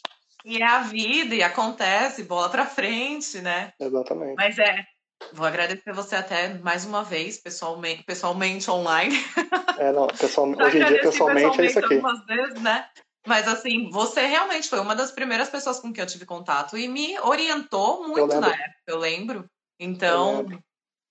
[0.47, 3.73] E é a vida, e acontece, bola pra frente, né?
[3.81, 4.37] Exatamente.
[4.37, 4.87] Mas é,
[5.33, 9.15] Vou agradecer você até mais uma vez, pessoalmente, pessoalmente online.
[9.79, 12.01] É, não, pessoal, hoje em dia pessoalmente, é isso aqui.
[12.27, 12.89] Vezes, né?
[13.27, 16.89] Mas assim, você realmente foi uma das primeiras pessoas com quem eu tive contato e
[16.89, 19.45] me orientou muito na época, eu lembro.
[19.79, 20.59] Então, eu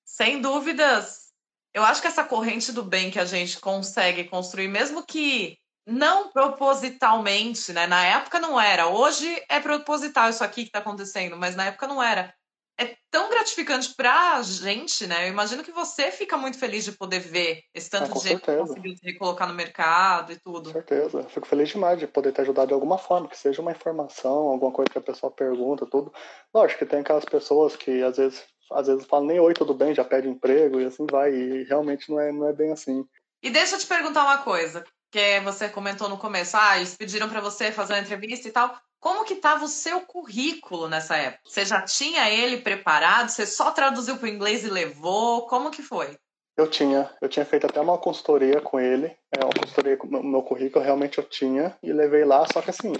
[0.04, 1.32] sem dúvidas,
[1.76, 6.32] eu acho que essa corrente do bem que a gente consegue construir, mesmo que não
[6.32, 7.88] propositalmente, né?
[7.88, 8.88] Na época não era.
[8.88, 12.34] Hoje é proposital isso aqui que está acontecendo, mas na época não era
[12.78, 15.26] é tão gratificante pra gente, né?
[15.26, 18.42] Eu imagino que você fica muito feliz de poder ver esse tanto ah, de gente
[18.42, 20.66] que conseguiu se colocar no mercado e tudo.
[20.66, 21.24] Com certeza.
[21.30, 24.72] Fico feliz demais de poder te ajudar de alguma forma, que seja uma informação, alguma
[24.72, 26.14] coisa que a pessoa pergunta, tudo.
[26.54, 29.96] Lógico que tem aquelas pessoas que às vezes, às vezes falam nem oi, tudo bem,
[29.96, 31.34] já pede emprego e assim vai.
[31.34, 33.06] E realmente não é, não é bem assim.
[33.42, 37.30] E deixa eu te perguntar uma coisa, que você comentou no começo, ah, eles pediram
[37.30, 38.76] para você fazer uma entrevista e tal.
[39.00, 41.42] Como que estava o seu currículo nessa época?
[41.46, 43.30] Você já tinha ele preparado?
[43.30, 45.46] Você só traduziu para o inglês e levou?
[45.48, 46.18] Como que foi?
[46.58, 50.42] Eu tinha, eu tinha feito até uma consultoria com ele, é uma consultoria com meu
[50.42, 52.94] currículo realmente eu tinha e levei lá, só que assim,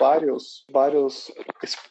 [0.00, 1.30] vários, vários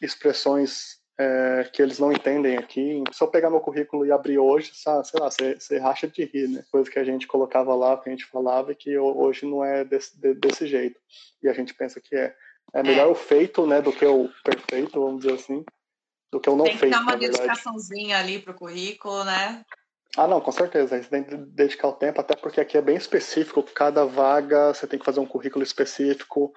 [0.02, 3.02] expressões é, que eles não entendem aqui.
[3.12, 6.48] Se eu pegar meu currículo e abrir hoje, sabe, sei lá, você, racha de rir,
[6.48, 6.64] né?
[6.70, 9.84] Coisa que a gente colocava lá, que a gente falava e que hoje não é
[9.84, 11.00] desse, desse jeito.
[11.42, 12.34] E a gente pensa que é.
[12.72, 13.10] É melhor é.
[13.10, 15.64] o feito, né, do que o perfeito, vamos dizer assim,
[16.32, 16.80] do que o não feito.
[16.80, 19.64] Tem que dar uma dedicaçãozinha ali pro currículo, né?
[20.16, 21.00] Ah, não, com certeza.
[21.00, 23.62] Você tem que dedicar o tempo, até porque aqui é bem específico.
[23.62, 26.52] Cada vaga você tem que fazer um currículo específico.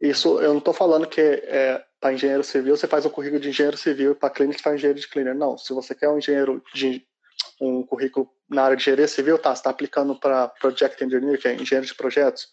[0.00, 3.48] Isso, eu não estou falando que é, para engenheiro civil você faz um currículo de
[3.48, 5.34] engenheiro civil e para clínica faz engenheiro de cleaner.
[5.34, 7.04] Não, se você quer um engenheiro de
[7.60, 11.48] um currículo na área de engenharia civil, tá, você está aplicando para Project Engineer, que
[11.48, 12.48] é engenheiro de projetos,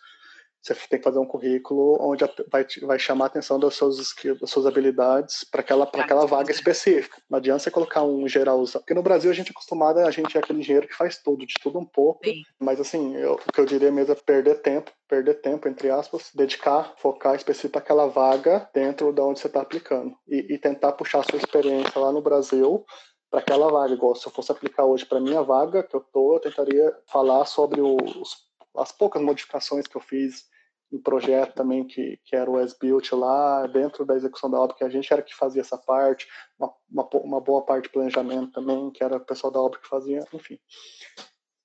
[0.64, 4.40] você tem que fazer um currículo onde vai, vai chamar a atenção das suas skills,
[4.40, 7.22] das suas habilidades para aquela, para aquela vaga específica.
[7.30, 8.64] Não adianta você colocar um geral.
[8.64, 11.46] Porque no Brasil a gente é acostumado, a gente é aquele engenheiro que faz tudo,
[11.46, 12.24] de tudo um pouco.
[12.24, 12.44] Sim.
[12.58, 16.32] Mas assim, eu, o que eu diria mesmo é perder tempo, perder tempo, entre aspas,
[16.34, 20.16] dedicar, focar específico aquela vaga dentro de onde você está aplicando.
[20.26, 22.86] E, e tentar puxar a sua experiência lá no Brasil
[23.30, 23.94] para aquela vaga.
[23.94, 27.44] Igual se eu fosse aplicar hoje para minha vaga que eu tô, eu tentaria falar
[27.46, 28.38] sobre os,
[28.78, 30.53] as poucas modificações que eu fiz
[30.94, 34.84] um projeto também que, que era o S-Built lá, dentro da execução da obra, que
[34.84, 36.28] a gente era que fazia essa parte,
[36.58, 39.88] uma, uma, uma boa parte de planejamento também, que era o pessoal da obra que
[39.88, 40.60] fazia, enfim.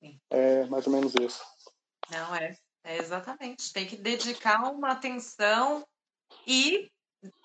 [0.03, 0.19] Sim.
[0.31, 1.43] É mais ou menos isso.
[2.11, 3.73] Não, é, é exatamente.
[3.73, 5.87] Tem que dedicar uma atenção
[6.47, 6.91] e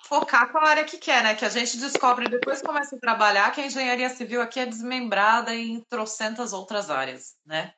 [0.03, 1.35] focar com a área que quer, né?
[1.35, 5.53] Que a gente descobre depois começa a trabalhar que a engenharia civil aqui é desmembrada
[5.53, 7.73] em trocentas outras áreas, né?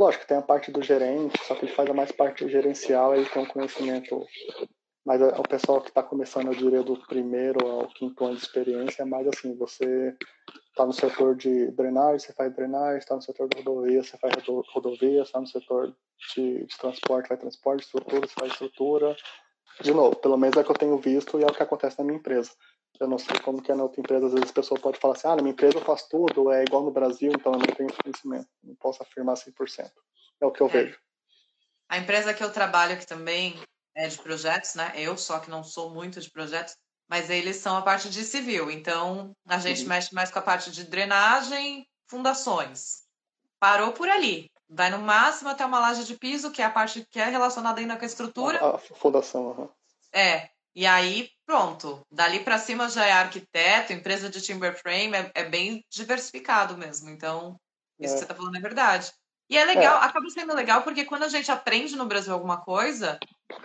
[0.00, 3.28] Lógico, tem a parte do gerente, só que ele faz a mais parte gerencial, ele
[3.28, 4.26] tem um conhecimento.
[5.04, 9.02] Mas o pessoal que está começando, eu diria, do primeiro ao quinto ano de experiência,
[9.02, 10.16] é mais assim: você
[10.70, 14.32] está no setor de drenagem, você faz drenagem, está no setor de rodovia, você faz
[14.72, 15.94] rodovia, está no setor
[16.34, 19.14] de, de transporte, faz transporte, estrutura, você faz estrutura.
[19.82, 21.98] De novo, pelo menos é o que eu tenho visto e é o que acontece
[21.98, 22.52] na minha empresa.
[22.98, 25.14] Eu não sei como que é na outra empresa, às vezes a pessoa pode falar
[25.14, 27.66] assim, ah, na minha empresa eu faço tudo, é igual no Brasil, então eu não
[27.66, 28.48] tenho conhecimento.
[28.62, 29.90] Não posso afirmar 100%.
[30.40, 30.70] É o que eu é.
[30.70, 30.98] vejo.
[31.88, 33.58] A empresa que eu trabalho aqui também
[33.94, 34.92] é de projetos, né?
[34.94, 36.76] Eu só que não sou muito de projetos,
[37.08, 38.70] mas eles são a parte de civil.
[38.70, 39.88] Então, a gente uhum.
[39.88, 43.02] mexe mais com a parte de drenagem, fundações.
[43.58, 44.48] Parou por ali.
[44.68, 47.80] Vai no máximo até uma laje de piso, que é a parte que é relacionada
[47.80, 48.64] ainda com a estrutura.
[48.64, 49.68] A, a fundação, uhum.
[50.12, 50.48] É.
[50.74, 52.06] E aí, pronto.
[52.08, 57.10] Dali para cima já é arquiteto, empresa de timber frame, é, é bem diversificado mesmo.
[57.10, 57.56] Então,
[57.98, 58.14] isso é.
[58.14, 59.12] que você está falando é verdade.
[59.50, 60.06] E é legal, é.
[60.06, 63.18] acaba sendo legal porque quando a gente aprende no Brasil alguma coisa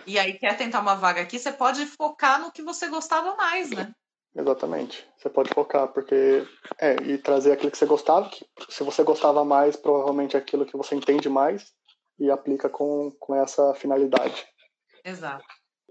[0.04, 3.70] e aí quer tentar uma vaga aqui, você pode focar no que você gostava mais,
[3.70, 3.92] né?
[4.34, 5.08] Exatamente.
[5.16, 6.44] Você pode focar, porque.
[6.78, 10.66] É, e trazer aquilo que você gostava, que se você gostava mais, provavelmente é aquilo
[10.66, 11.72] que você entende mais
[12.18, 14.44] e aplica com, com essa finalidade.
[15.04, 15.46] Exato.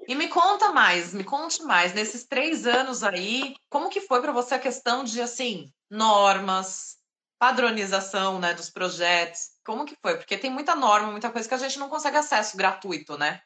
[0.08, 4.32] E me conta mais, me conte mais, nesses três anos aí, como que foi para
[4.32, 6.98] você a questão de, assim, normas,
[7.40, 9.52] padronização, né, dos projetos?
[9.66, 10.18] Como que foi?
[10.18, 13.42] Porque tem muita norma, muita coisa que a gente não consegue acesso gratuito, né?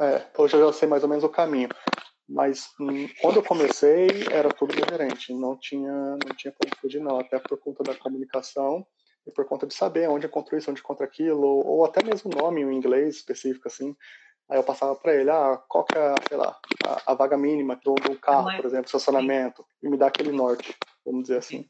[0.00, 1.70] É, hoje eu já sei mais ou menos o caminho.
[2.28, 5.32] Mas hum, quando eu comecei, era tudo diferente.
[5.32, 7.18] Não tinha, não tinha como fugir, não.
[7.18, 8.86] Até por conta da comunicação
[9.26, 12.32] e por conta de saber onde encontrou isso, onde encontra aquilo, ou, ou até mesmo
[12.32, 13.94] nome em inglês específico, assim.
[14.50, 17.76] Aí eu passava para ele, ah, qual que é, sei lá, a, a vaga mínima
[17.82, 21.66] do, do carro, por exemplo, estacionamento, e me dá aquele norte, vamos dizer assim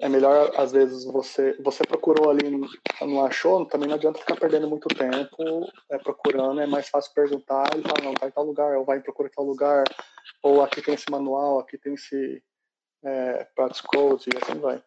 [0.00, 2.60] é melhor, às vezes, você você procurou ali,
[3.00, 7.68] não achou, também não adianta ficar perdendo muito tempo é, procurando, é mais fácil perguntar
[7.76, 9.84] e falar, não, tá em tal lugar, ou vai em procura em tal lugar,
[10.42, 12.42] ou aqui tem esse manual, aqui tem esse
[13.04, 14.82] é, practice code, e assim vai.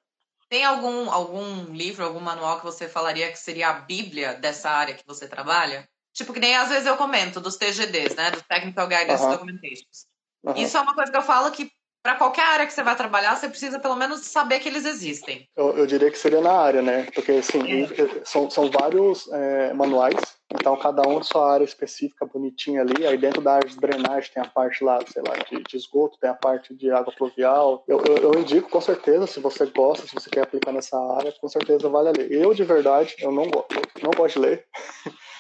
[0.50, 4.96] Tem algum, algum livro, algum manual que você falaria que seria a bíblia dessa área
[4.96, 5.88] que você trabalha?
[6.20, 8.30] Tipo, que nem às vezes eu comento dos TGDs, né?
[8.32, 9.32] Do Technical Guidance uh -huh.
[9.32, 10.06] Documentations.
[10.44, 10.58] Uh -huh.
[10.58, 11.72] Isso é uma coisa que eu falo que
[12.04, 15.48] para qualquer área que você vai trabalhar, você precisa pelo menos saber que eles existem.
[15.56, 17.08] Eu, eu diria que seria na área, né?
[17.16, 18.22] Porque, assim, é.
[18.26, 20.16] são, são vários é, manuais,
[20.54, 23.08] então cada um sua área específica, bonitinha ali.
[23.08, 26.18] Aí dentro da área de drenagem tem a parte lá, sei lá, de, de esgoto,
[26.20, 27.86] tem a parte de água pluvial.
[27.88, 31.34] Eu, eu, eu, indico, com certeza, se você gosta, se você quer aplicar nessa área,
[31.40, 32.30] com certeza vale a ler.
[32.30, 34.66] Eu, de verdade, eu não, não gosto de ler.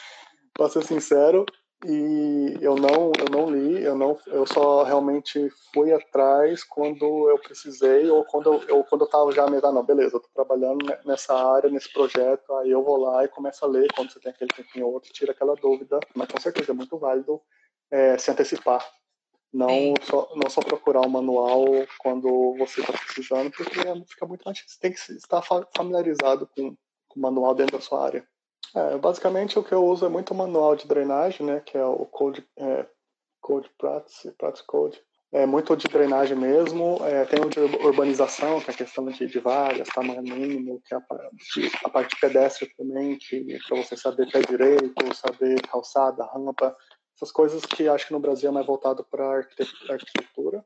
[0.59, 1.45] pra ser sincero,
[1.85, 7.39] e eu não eu não li eu não eu só realmente fui atrás quando eu
[7.39, 10.27] precisei ou quando eu, eu quando eu estava já meio ah, não beleza eu tô
[10.35, 14.19] trabalhando nessa área nesse projeto aí eu vou lá e começo a ler quando você
[14.19, 17.41] tem aquele tempinho ou outro tira aquela dúvida mas com certeza é muito válido
[17.89, 18.85] é, se antecipar.
[19.51, 21.65] Não só não só procurar o um manual
[21.97, 25.41] quando você está precisando porque fica muito mais você tem que estar
[25.75, 26.75] familiarizado com,
[27.07, 28.27] com o manual dentro da sua área
[28.75, 32.05] é, basicamente o que eu uso é muito manual de drenagem, né, que é o
[32.05, 32.85] Code, é,
[33.41, 35.01] code Practice, Practice Code.
[35.31, 39.27] É muito de drenagem mesmo, é, tem um de urbanização, que é a questão de,
[39.27, 41.01] de vagas, tamanho mínimo, que é a,
[41.55, 46.75] de, a parte pedestre também, que para você saber pé direito, saber calçada, rampa,
[47.15, 49.45] essas coisas que acho que no Brasil é mais voltado para
[49.89, 50.65] arquitetura.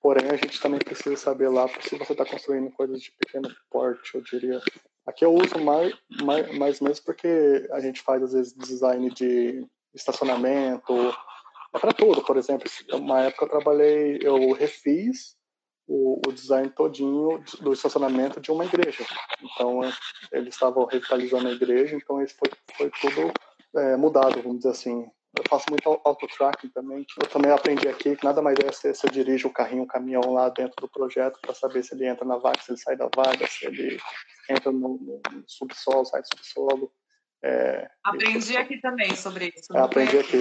[0.00, 4.14] Porém, a gente também precisa saber lá se você está construindo coisas de pequeno porte,
[4.14, 4.60] eu diria,
[5.08, 9.66] Aqui eu uso mais, mais, mais mesmo porque a gente faz, às vezes, design de
[9.94, 10.92] estacionamento,
[11.74, 12.70] é para tudo, por exemplo.
[12.92, 15.34] Uma época eu trabalhei, eu refiz
[15.86, 19.02] o, o, design todinho do estacionamento de uma igreja.
[19.42, 19.80] Então,
[20.30, 23.32] eles estavam revitalizando a igreja, então isso foi, foi tudo
[23.76, 25.10] é, mudado, vamos dizer assim.
[25.36, 27.06] Eu faço muito auto-tracking também.
[27.20, 29.86] Eu também aprendi aqui que nada mais é se, se eu dirijo o carrinho, o
[29.86, 32.96] caminhão lá dentro do projeto para saber se ele entra na vaga, se ele sai
[32.96, 34.00] da vaga, se ele
[34.48, 36.92] entra no, no subsolo, sai do subsolo.
[37.42, 39.76] É, aprendi aqui também sobre isso.
[39.76, 40.38] É, aprendi aqui.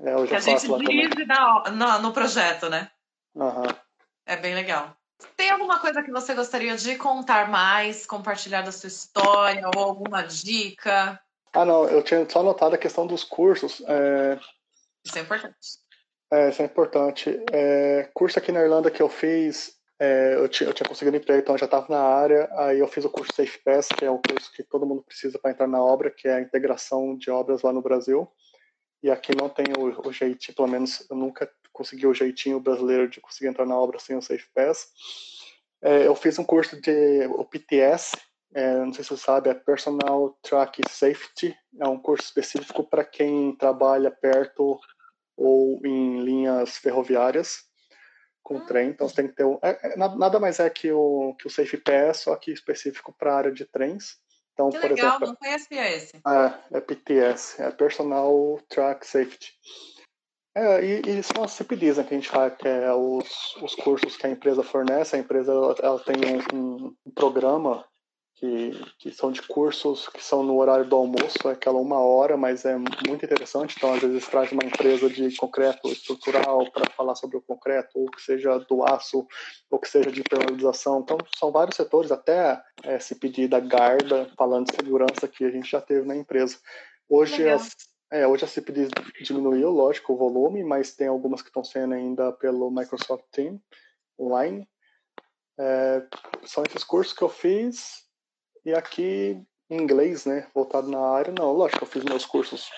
[0.00, 2.90] É, já que a gente dirige na, no, no, projeto, né?
[3.34, 3.66] Uhum.
[4.26, 4.96] É bem legal.
[5.36, 10.22] Tem alguma coisa que você gostaria de contar mais, compartilhar da sua história ou alguma
[10.22, 11.20] dica?
[11.52, 13.82] Ah, não, eu tinha só notado a questão dos cursos.
[13.86, 14.38] É...
[15.04, 15.56] Isso é importante.
[16.32, 17.44] É, isso é importante.
[17.52, 21.40] É, curso aqui na Irlanda que eu fiz é, eu, tinha, eu tinha conseguido emprego,
[21.40, 22.48] então eu já estava na área.
[22.54, 25.38] Aí eu fiz o curso Safe Pass, que é o curso que todo mundo precisa
[25.38, 28.28] para entrar na obra, que é a integração de obras lá no Brasil.
[29.00, 33.08] E aqui não tem o, o jeitinho, pelo menos eu nunca consegui o jeitinho brasileiro
[33.08, 34.88] de conseguir entrar na obra sem o Safe Pass.
[35.80, 38.16] É, eu fiz um curso de o PTS,
[38.54, 41.56] é, não sei se você sabe, é Personal Track Safety.
[41.80, 44.78] É um curso específico para quem trabalha perto
[45.36, 47.64] ou em linhas ferroviárias
[48.42, 50.90] com o trem, então você tem que ter um, é, é, nada mais é que
[50.90, 54.20] o, que o Safe Pass, só que específico para a área de trens.
[54.52, 56.16] Então, que por legal, exemplo, não conhecia esse.
[56.16, 59.52] É, é PTS, é Personal Track Safety.
[60.54, 63.74] É, e, e são as CPDs né, que a gente fala, que é os, os
[63.74, 65.16] cursos que a empresa fornece.
[65.16, 66.16] A empresa ela, ela tem
[66.52, 67.86] um, um, programa
[68.42, 72.36] que, que são de cursos que são no horário do almoço, é aquela uma hora,
[72.36, 73.76] mas é muito interessante.
[73.76, 78.10] Então, às vezes, traz uma empresa de concreto estrutural para falar sobre o concreto, ou
[78.10, 79.28] que seja do aço,
[79.70, 80.98] ou que seja de impermeabilização.
[80.98, 85.70] Então, são vários setores, até é, CPD da Garda, falando de segurança, que a gente
[85.70, 86.58] já teve na empresa.
[87.08, 87.70] Hoje, as
[88.10, 88.72] é, hoje a CIP
[89.22, 93.58] diminuiu, lógico, o volume, mas tem algumas que estão sendo ainda pelo Microsoft Team
[94.20, 94.68] online.
[95.58, 96.06] É,
[96.44, 98.02] são esses cursos que eu fiz
[98.64, 102.70] e aqui em inglês, né, voltado na área, não, lógico, eu fiz meus cursos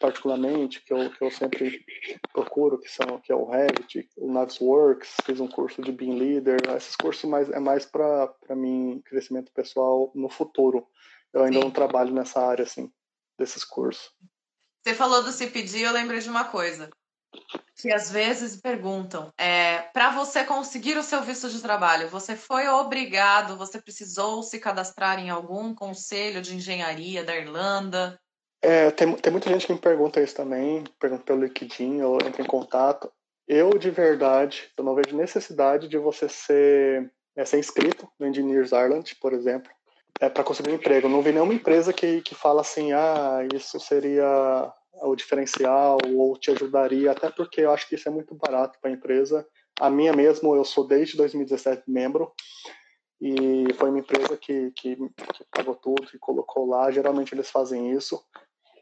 [0.00, 1.84] particularmente, que eu, que eu sempre
[2.32, 6.58] procuro, que são que é o Revit, o Navisworks, fiz um curso de Beam Leader,
[6.76, 10.86] esses cursos mais, é mais para mim, crescimento pessoal no futuro.
[11.32, 11.64] Eu ainda Sim.
[11.64, 12.92] não trabalho nessa área, assim,
[13.38, 14.12] desses cursos.
[14.82, 16.90] Você falou do CPD, eu lembrei de uma coisa.
[17.76, 22.68] Que às vezes perguntam, é, para você conseguir o seu visto de trabalho, você foi
[22.68, 28.20] obrigado, você precisou se cadastrar em algum conselho de engenharia da Irlanda?
[28.60, 32.42] É, tem, tem muita gente que me pergunta isso também, pergunta pelo LinkedIn, ou entra
[32.42, 33.10] em contato.
[33.48, 38.72] Eu, de verdade, eu não vejo necessidade de você ser, é, ser inscrito no Engineers
[38.72, 39.70] Ireland, por exemplo
[40.20, 41.08] é, para conseguir um emprego.
[41.08, 46.50] não vi nenhuma empresa que, que fala assim, ah, isso seria o diferencial ou te
[46.50, 49.46] ajudaria, até porque eu acho que isso é muito barato para a empresa.
[49.78, 52.32] A minha mesmo, eu sou desde 2017 membro
[53.20, 56.90] e foi uma empresa que, que, que pagou tudo e colocou lá.
[56.90, 58.22] Geralmente eles fazem isso.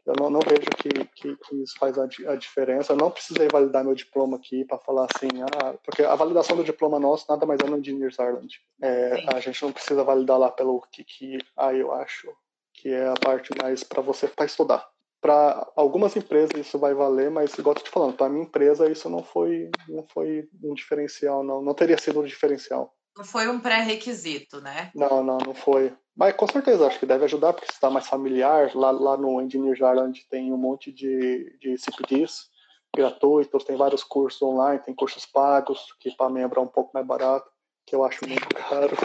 [0.05, 2.93] Eu não, não vejo que, que, que, isso faz a, a, diferença.
[2.93, 6.63] Eu não precisei validar meu diploma aqui para falar assim, ah, porque a validação do
[6.63, 8.59] diploma nosso nada mais é no Engineers Ireland.
[8.81, 12.33] É, a gente não precisa validar lá pelo que, que ah, eu acho
[12.73, 14.89] que é a parte mais para você para estudar.
[15.21, 19.09] Para algumas empresas isso vai valer, mas igual eu te falando, para minha empresa isso
[19.09, 22.93] não foi não foi um diferencial, não, não teria sido um diferencial.
[23.17, 24.91] Não foi um pré-requisito, né?
[24.95, 25.93] Não, não, não foi.
[26.15, 28.71] Mas com certeza, acho que deve ajudar, porque está mais familiar.
[28.73, 32.49] Lá, lá no Engineer Ireland tem um monte de, de CPDs
[32.95, 37.05] gratuitos, tem vários cursos online, tem cursos pagos, que para membro é um pouco mais
[37.05, 37.49] barato,
[37.85, 38.95] que eu acho muito caro.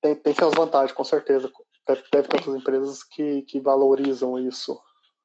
[0.00, 1.50] tem, tem suas vantagens, com certeza.
[1.86, 4.80] Deve, deve ter outras empresas que, que valorizam isso.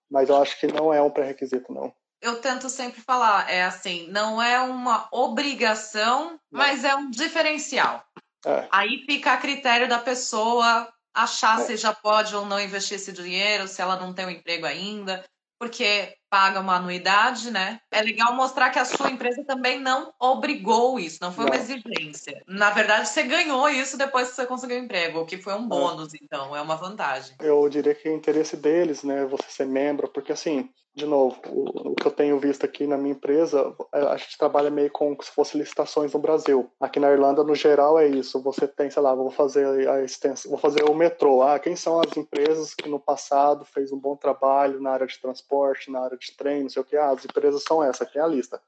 [0.10, 4.08] Mas eu acho que não é um pré-requisito, não eu tento sempre falar, é assim,
[4.10, 6.40] não é uma obrigação, não.
[6.52, 8.04] mas é um diferencial.
[8.46, 8.68] É.
[8.72, 11.64] Aí fica a critério da pessoa achar é.
[11.64, 15.24] se já pode ou não investir esse dinheiro, se ela não tem um emprego ainda,
[15.58, 17.82] porque paga uma anuidade, né?
[17.92, 22.42] É legal mostrar que a sua empresa também não obrigou isso, não foi uma exigência.
[22.48, 25.66] Na verdade, você ganhou isso depois que você conseguiu o emprego, o que foi um
[25.66, 25.68] é.
[25.68, 27.36] bônus, então, é uma vantagem.
[27.40, 31.92] Eu diria que é interesse deles, né, você ser membro, porque assim, de novo, o,
[31.92, 35.16] o, que eu tenho visto aqui na minha empresa, é, a gente trabalha meio com
[35.22, 36.70] se fosse licitações no Brasil.
[36.80, 38.42] Aqui na Irlanda, no geral, é isso.
[38.42, 41.42] Você tem, sei lá, vou fazer a extensão, vou fazer o metrô.
[41.42, 45.20] Ah, quem são as empresas que no passado fez um bom trabalho na área de
[45.20, 46.98] transporte, na área de trem, não sei o que?
[46.98, 48.62] Ah, as empresas são essas, aqui é a lista.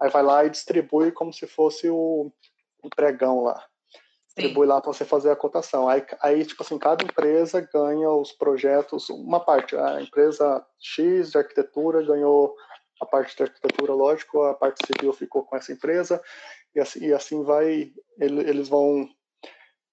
[0.00, 2.30] Aí vai lá e distribui como se fosse o,
[2.82, 3.64] o pregão lá
[4.36, 5.88] distribui lá para você fazer a cotação.
[5.88, 9.74] Aí, aí, tipo assim, cada empresa ganha os projetos, uma parte.
[9.74, 12.54] A empresa X de arquitetura ganhou
[13.00, 16.22] a parte de arquitetura, lógico, a parte civil ficou com essa empresa,
[16.74, 19.08] e assim, e assim vai, eles vão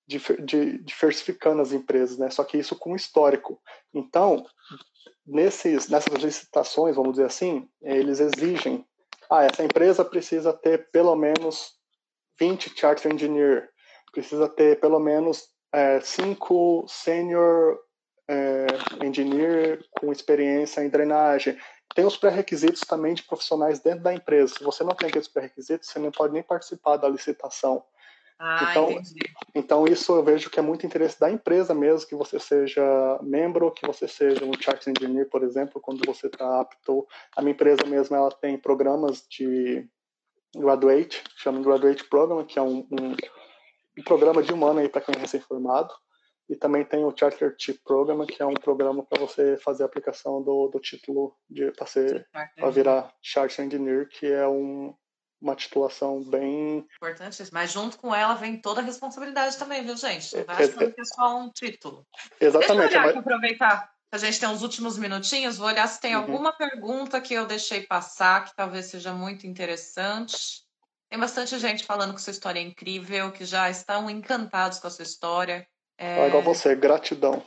[0.05, 2.29] diversificando as empresas, né?
[2.29, 3.61] Só que isso com histórico.
[3.93, 4.45] Então,
[5.25, 8.85] nesses, nessas licitações, vamos dizer assim, eles exigem,
[9.29, 11.73] ah, essa empresa precisa ter pelo menos
[12.39, 13.69] 20 charter engineer,
[14.11, 17.79] precisa ter pelo menos é, cinco senior
[18.27, 18.67] é,
[19.05, 21.57] engineer com experiência em drenagem.
[21.95, 24.55] Tem os pré-requisitos também de profissionais dentro da empresa.
[24.55, 27.83] Se você não tem aqueles pré-requisitos, você não pode nem participar da licitação.
[28.39, 29.33] Ah, então, entendi.
[29.55, 32.83] então isso eu vejo que é muito interesse da empresa mesmo que você seja
[33.21, 37.07] membro, que você seja um chart engineer, por exemplo, quando você está apto.
[37.35, 39.87] A minha empresa mesmo ela tem programas de
[40.55, 43.15] graduate, chama graduate program, que é um, um
[43.97, 45.93] um programa de um ano aí para quem é recém-formado.
[46.49, 49.85] E também tem o Charter Chip Program, que é um programa para você fazer a
[49.85, 51.35] aplicação do, do título
[52.57, 54.93] para virar Charter Engineer, que é um,
[55.43, 57.43] uma titulação bem importante.
[57.51, 60.35] Mas junto com ela vem toda a responsabilidade também, viu, gente?
[60.35, 62.07] Não vai é, achando é, que é só um título.
[62.39, 62.91] Exatamente.
[62.91, 63.17] Deixa eu olhar mas...
[63.17, 63.93] aproveitar.
[64.11, 65.57] A gente tem uns últimos minutinhos.
[65.57, 66.21] Vou olhar se tem uhum.
[66.21, 70.63] alguma pergunta que eu deixei passar que talvez seja muito interessante.
[71.09, 74.89] Tem bastante gente falando que sua história é incrível, que já estão encantados com a
[74.89, 75.67] sua história.
[75.97, 76.23] É...
[76.23, 77.43] Ah, igual você, gratidão.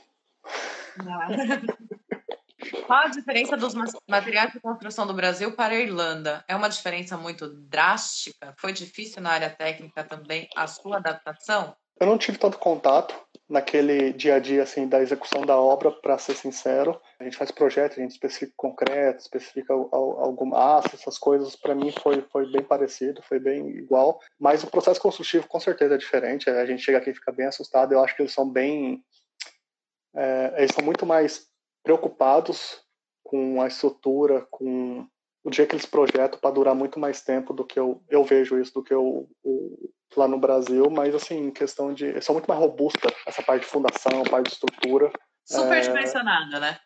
[2.84, 3.74] Qual a diferença dos
[4.08, 6.44] materiais de construção do Brasil para a Irlanda?
[6.48, 8.54] É uma diferença muito drástica?
[8.58, 11.74] Foi difícil na área técnica também a sua adaptação?
[11.98, 13.14] Eu não tive tanto contato
[13.48, 17.00] naquele dia a dia assim da execução da obra, para ser sincero.
[17.18, 21.56] A gente faz projeto, a gente especifica concreto, especifica alguma aço, essas coisas.
[21.56, 24.20] Para mim foi foi bem parecido, foi bem igual.
[24.38, 26.50] Mas o processo construtivo com certeza é diferente.
[26.50, 27.92] A gente chega aqui e fica bem assustado.
[27.92, 29.02] Eu acho que eles são bem,
[30.14, 31.48] é, eles são muito mais
[31.86, 32.80] preocupados
[33.22, 35.06] com a estrutura, com
[35.44, 38.60] o dia que eles projetam para durar muito mais tempo do que eu, eu vejo
[38.60, 42.20] isso do que eu, o, lá no Brasil, mas assim, questão de.
[42.20, 45.12] São muito mais robusta essa parte de fundação, parte de estrutura.
[45.44, 46.60] Superdimensionada, é...
[46.60, 46.78] né?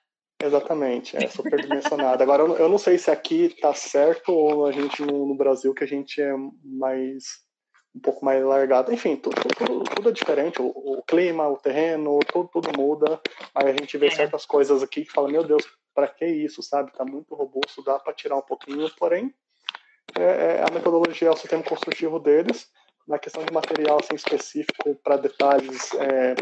[0.42, 2.22] Exatamente, é superdimensionada.
[2.22, 5.84] Agora, eu não sei se aqui tá certo ou a gente no, no Brasil que
[5.84, 7.24] a gente é mais
[7.94, 8.92] um pouco mais largado.
[8.92, 10.60] Enfim, tudo, tudo, tudo é diferente.
[10.60, 13.20] O, o, clima, o terreno, tudo, tudo muda.
[13.54, 14.10] Aí a gente vê é.
[14.10, 15.64] certas coisas aqui que fala, meu Deus,
[15.94, 16.92] para que isso, sabe?
[16.92, 19.34] Tá muito robusto, dá para tirar um pouquinho, porém
[20.18, 22.68] é, é, a metodologia é o sistema construtivo deles
[23.06, 26.34] na questão de material assim, específico para detalhes, é,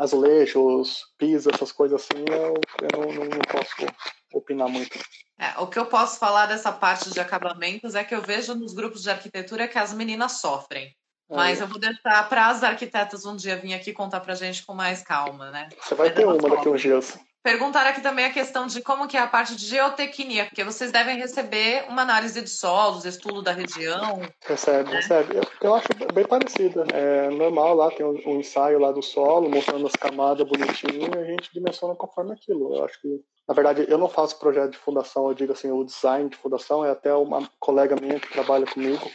[0.00, 3.86] azulejos, pisos, essas coisas assim, eu, eu não, não, não, posso
[4.32, 4.98] opinar muito.
[5.38, 8.72] É, o que eu posso falar dessa parte de acabamentos é que eu vejo nos
[8.72, 10.96] grupos de arquitetura que as meninas sofrem.
[11.28, 14.74] Mas eu vou deixar para as arquitetas um dia vir aqui contar para gente com
[14.74, 15.68] mais calma, né?
[15.80, 17.18] Você vai ter uma daqui uns dias.
[17.42, 20.92] Perguntar aqui também a questão de como que é a parte de geotecnia, porque vocês
[20.92, 24.20] devem receber uma análise de solos, estudo da região.
[24.44, 24.96] Recebe, né?
[24.96, 25.36] recebe.
[25.36, 26.84] Eu, eu, acho bem parecido.
[26.92, 31.18] É normal lá, tem um, um, ensaio lá do solo, mostrando as camadas bonitinho, e
[31.18, 32.76] a gente dimensiona conforme aquilo.
[32.76, 33.08] Eu acho que,
[33.48, 36.84] na verdade, eu não faço projeto de fundação, eu digo assim, o design de fundação
[36.84, 39.10] é até uma colega minha que trabalha comigo,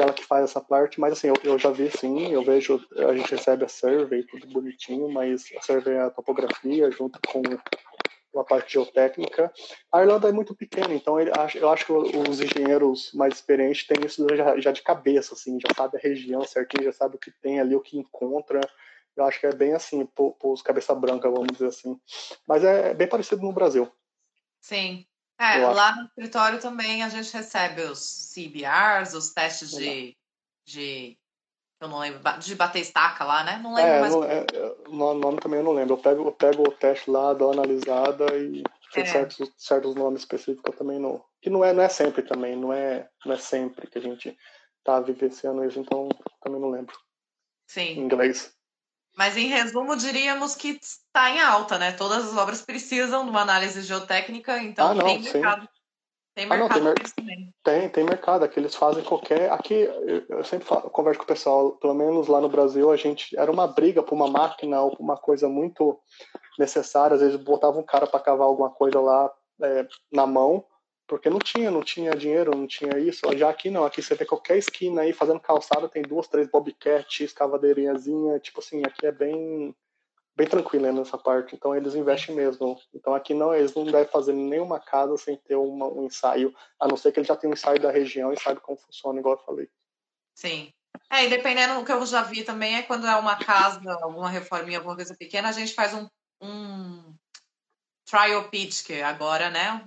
[0.00, 3.14] ela que faz essa parte, mas assim, eu, eu já vi sim, eu vejo, a
[3.14, 7.42] gente recebe a survey, tudo bonitinho, mas a survey é a topografia junto com
[8.40, 9.52] a parte geotécnica.
[9.92, 14.06] A Irlanda é muito pequena, então ele, eu acho que os engenheiros mais experientes têm
[14.06, 17.30] isso já, já de cabeça, assim, já sabe a região certinho, já sabe o que
[17.30, 18.60] tem ali, o que encontra.
[19.14, 22.00] Eu acho que é bem assim, para os cabeça branca, vamos dizer assim.
[22.48, 23.90] Mas é bem parecido no Brasil.
[24.58, 25.04] Sim.
[25.42, 30.16] É, lá no escritório também a gente recebe os CBRs, os testes de,
[30.66, 31.18] de.
[31.80, 33.58] Eu não lembro, de bater estaca lá, né?
[33.62, 34.14] Não lembro é, mais.
[34.14, 34.46] Não, é,
[34.86, 35.94] o nome também eu não lembro.
[35.94, 38.62] Eu pego, eu pego o teste lá, dou uma analisada e
[38.94, 39.04] é.
[39.04, 41.24] certos, certos nomes específicos eu também não.
[41.40, 44.36] Que não é, não é sempre também, não é, não é sempre que a gente
[44.84, 46.08] tá vivenciando isso, então
[46.40, 46.96] também não lembro.
[47.66, 47.98] Sim.
[47.98, 48.54] Em inglês.
[49.16, 51.92] Mas em resumo, diríamos que está em alta, né?
[51.92, 55.68] Todas as obras precisam de uma análise geotécnica, então ah, não, tem mercado.
[56.34, 57.36] Tem mercado ah, não, tem, mer.
[57.62, 58.44] Tem, tem mercado.
[58.44, 59.52] Aqui eles fazem qualquer.
[59.52, 59.74] Aqui
[60.28, 63.50] eu sempre falo, converso com o pessoal, pelo menos lá no Brasil, a gente era
[63.50, 66.00] uma briga por uma máquina ou por uma coisa muito
[66.58, 67.14] necessária.
[67.14, 69.30] Às vezes botava um cara para cavar alguma coisa lá
[69.62, 70.64] é, na mão
[71.12, 73.20] porque não tinha, não tinha dinheiro, não tinha isso.
[73.36, 77.22] Já aqui não, aqui você vê qualquer esquina aí fazendo calçada, tem duas, três bobcat,
[77.22, 79.76] escavadeirinhazinha, tipo assim, aqui é bem
[80.34, 82.80] bem tranquilo nessa parte, então eles investem mesmo.
[82.94, 86.88] Então aqui não, eles não devem fazer nenhuma casa sem ter uma, um ensaio, a
[86.88, 89.34] não ser que ele já tenha um ensaio da região e sabe como funciona, igual
[89.34, 89.68] eu falei.
[90.34, 90.72] Sim.
[91.10, 94.30] É, e dependendo do que eu já vi também, é quando é uma casa, alguma
[94.30, 96.08] reforminha, alguma coisa pequena, a gente faz um,
[96.40, 97.14] um
[98.06, 99.84] trial pitch, que agora, né,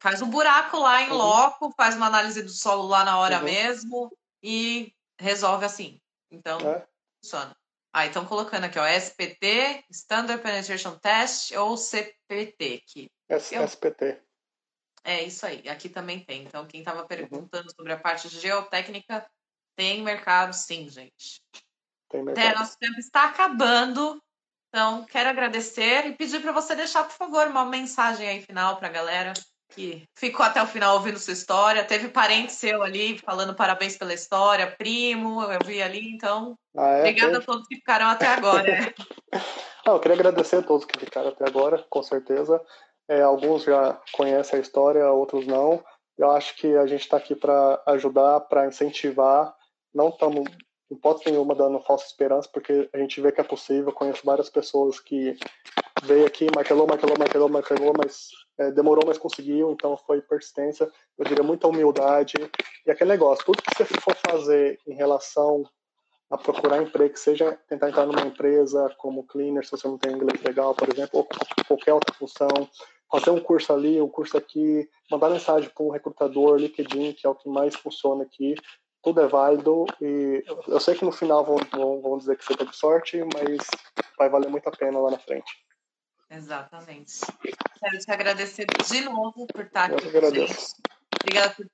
[0.00, 1.16] Faz um buraco lá em uhum.
[1.16, 3.44] loco, faz uma análise do solo lá na hora uhum.
[3.44, 6.00] mesmo e resolve assim.
[6.30, 6.86] Então, é.
[7.22, 7.56] funciona.
[7.92, 12.82] Ah, então colocando aqui, ó, SPT, Standard Penetration Test ou CPT.
[12.86, 13.64] Que S eu...
[13.64, 14.20] SPT.
[15.02, 16.42] É isso aí, aqui também tem.
[16.42, 17.06] Então, quem estava uhum.
[17.06, 17.74] perguntando uhum.
[17.74, 19.26] sobre a parte geotécnica,
[19.76, 21.40] tem mercado sim, gente.
[22.10, 22.44] Tem mercado.
[22.44, 24.22] É, nosso tempo está acabando.
[24.68, 28.88] Então, quero agradecer e pedir para você deixar, por favor, uma mensagem aí final para
[28.88, 29.32] a galera
[29.68, 31.84] que ficou até o final ouvindo sua história.
[31.84, 36.56] Teve parente seu ali falando parabéns pela história, primo, eu vi ali, então.
[36.76, 37.00] Ah, é?
[37.00, 38.64] Obrigada a todos que ficaram até agora.
[39.86, 42.60] Não, eu queria agradecer a todos que ficaram até agora, com certeza.
[43.08, 45.80] É, alguns já conhecem a história, outros não.
[46.18, 49.54] Eu acho que a gente está aqui para ajudar, para incentivar.
[49.94, 50.44] Não estamos,
[50.90, 53.90] em hipótese nenhuma, dando falsa esperança, porque a gente vê que é possível.
[53.90, 55.36] Eu conheço várias pessoas que
[56.02, 58.28] veio aqui, martelou, martelou, martelou, martelou, mas
[58.58, 62.34] é, demorou, mas conseguiu, então foi persistência, eu diria muita humildade.
[62.86, 65.64] E aquele negócio, tudo que você for fazer em relação
[66.30, 70.42] a procurar emprego, seja tentar entrar numa empresa como cleaner, se você não tem inglês
[70.42, 71.28] legal, por exemplo, ou
[71.66, 72.48] qualquer outra função,
[73.10, 77.30] fazer um curso ali, um curso aqui, mandar mensagem para um recrutador, LinkedIn, que é
[77.30, 78.56] o que mais funciona aqui,
[79.02, 82.56] tudo é válido e eu sei que no final vão, vão, vão dizer que você
[82.56, 83.58] teve sorte, mas
[84.18, 85.65] vai valer muito a pena lá na frente.
[86.30, 87.20] Exatamente.
[87.80, 89.94] quero te agradecer de novo por estar aqui.
[89.94, 90.74] Eu que agradeço.
[91.22, 91.66] Obrigada por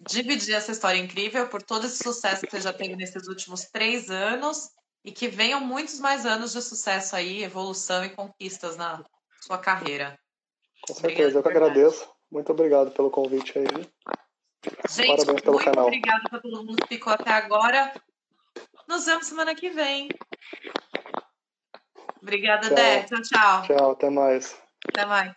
[0.00, 4.10] dividir essa história incrível, por todo esse sucesso que você já teve nesses últimos três
[4.10, 4.70] anos
[5.04, 9.04] e que venham muitos mais anos de sucesso aí, evolução e conquistas na
[9.40, 10.18] sua carreira.
[10.86, 12.08] Com certeza, eu que agradeço.
[12.30, 13.66] Muito obrigado pelo convite aí.
[14.88, 15.86] Gente, Parabéns pelo muito canal.
[15.86, 17.92] obrigada para todo mundo que ficou até agora.
[18.88, 20.08] Nos vemos semana que vem.
[22.22, 22.76] Obrigada, tchau.
[22.76, 23.02] Dé.
[23.02, 23.62] Tchau, tchau.
[23.62, 24.56] Tchau, até mais.
[24.88, 25.32] Até mais.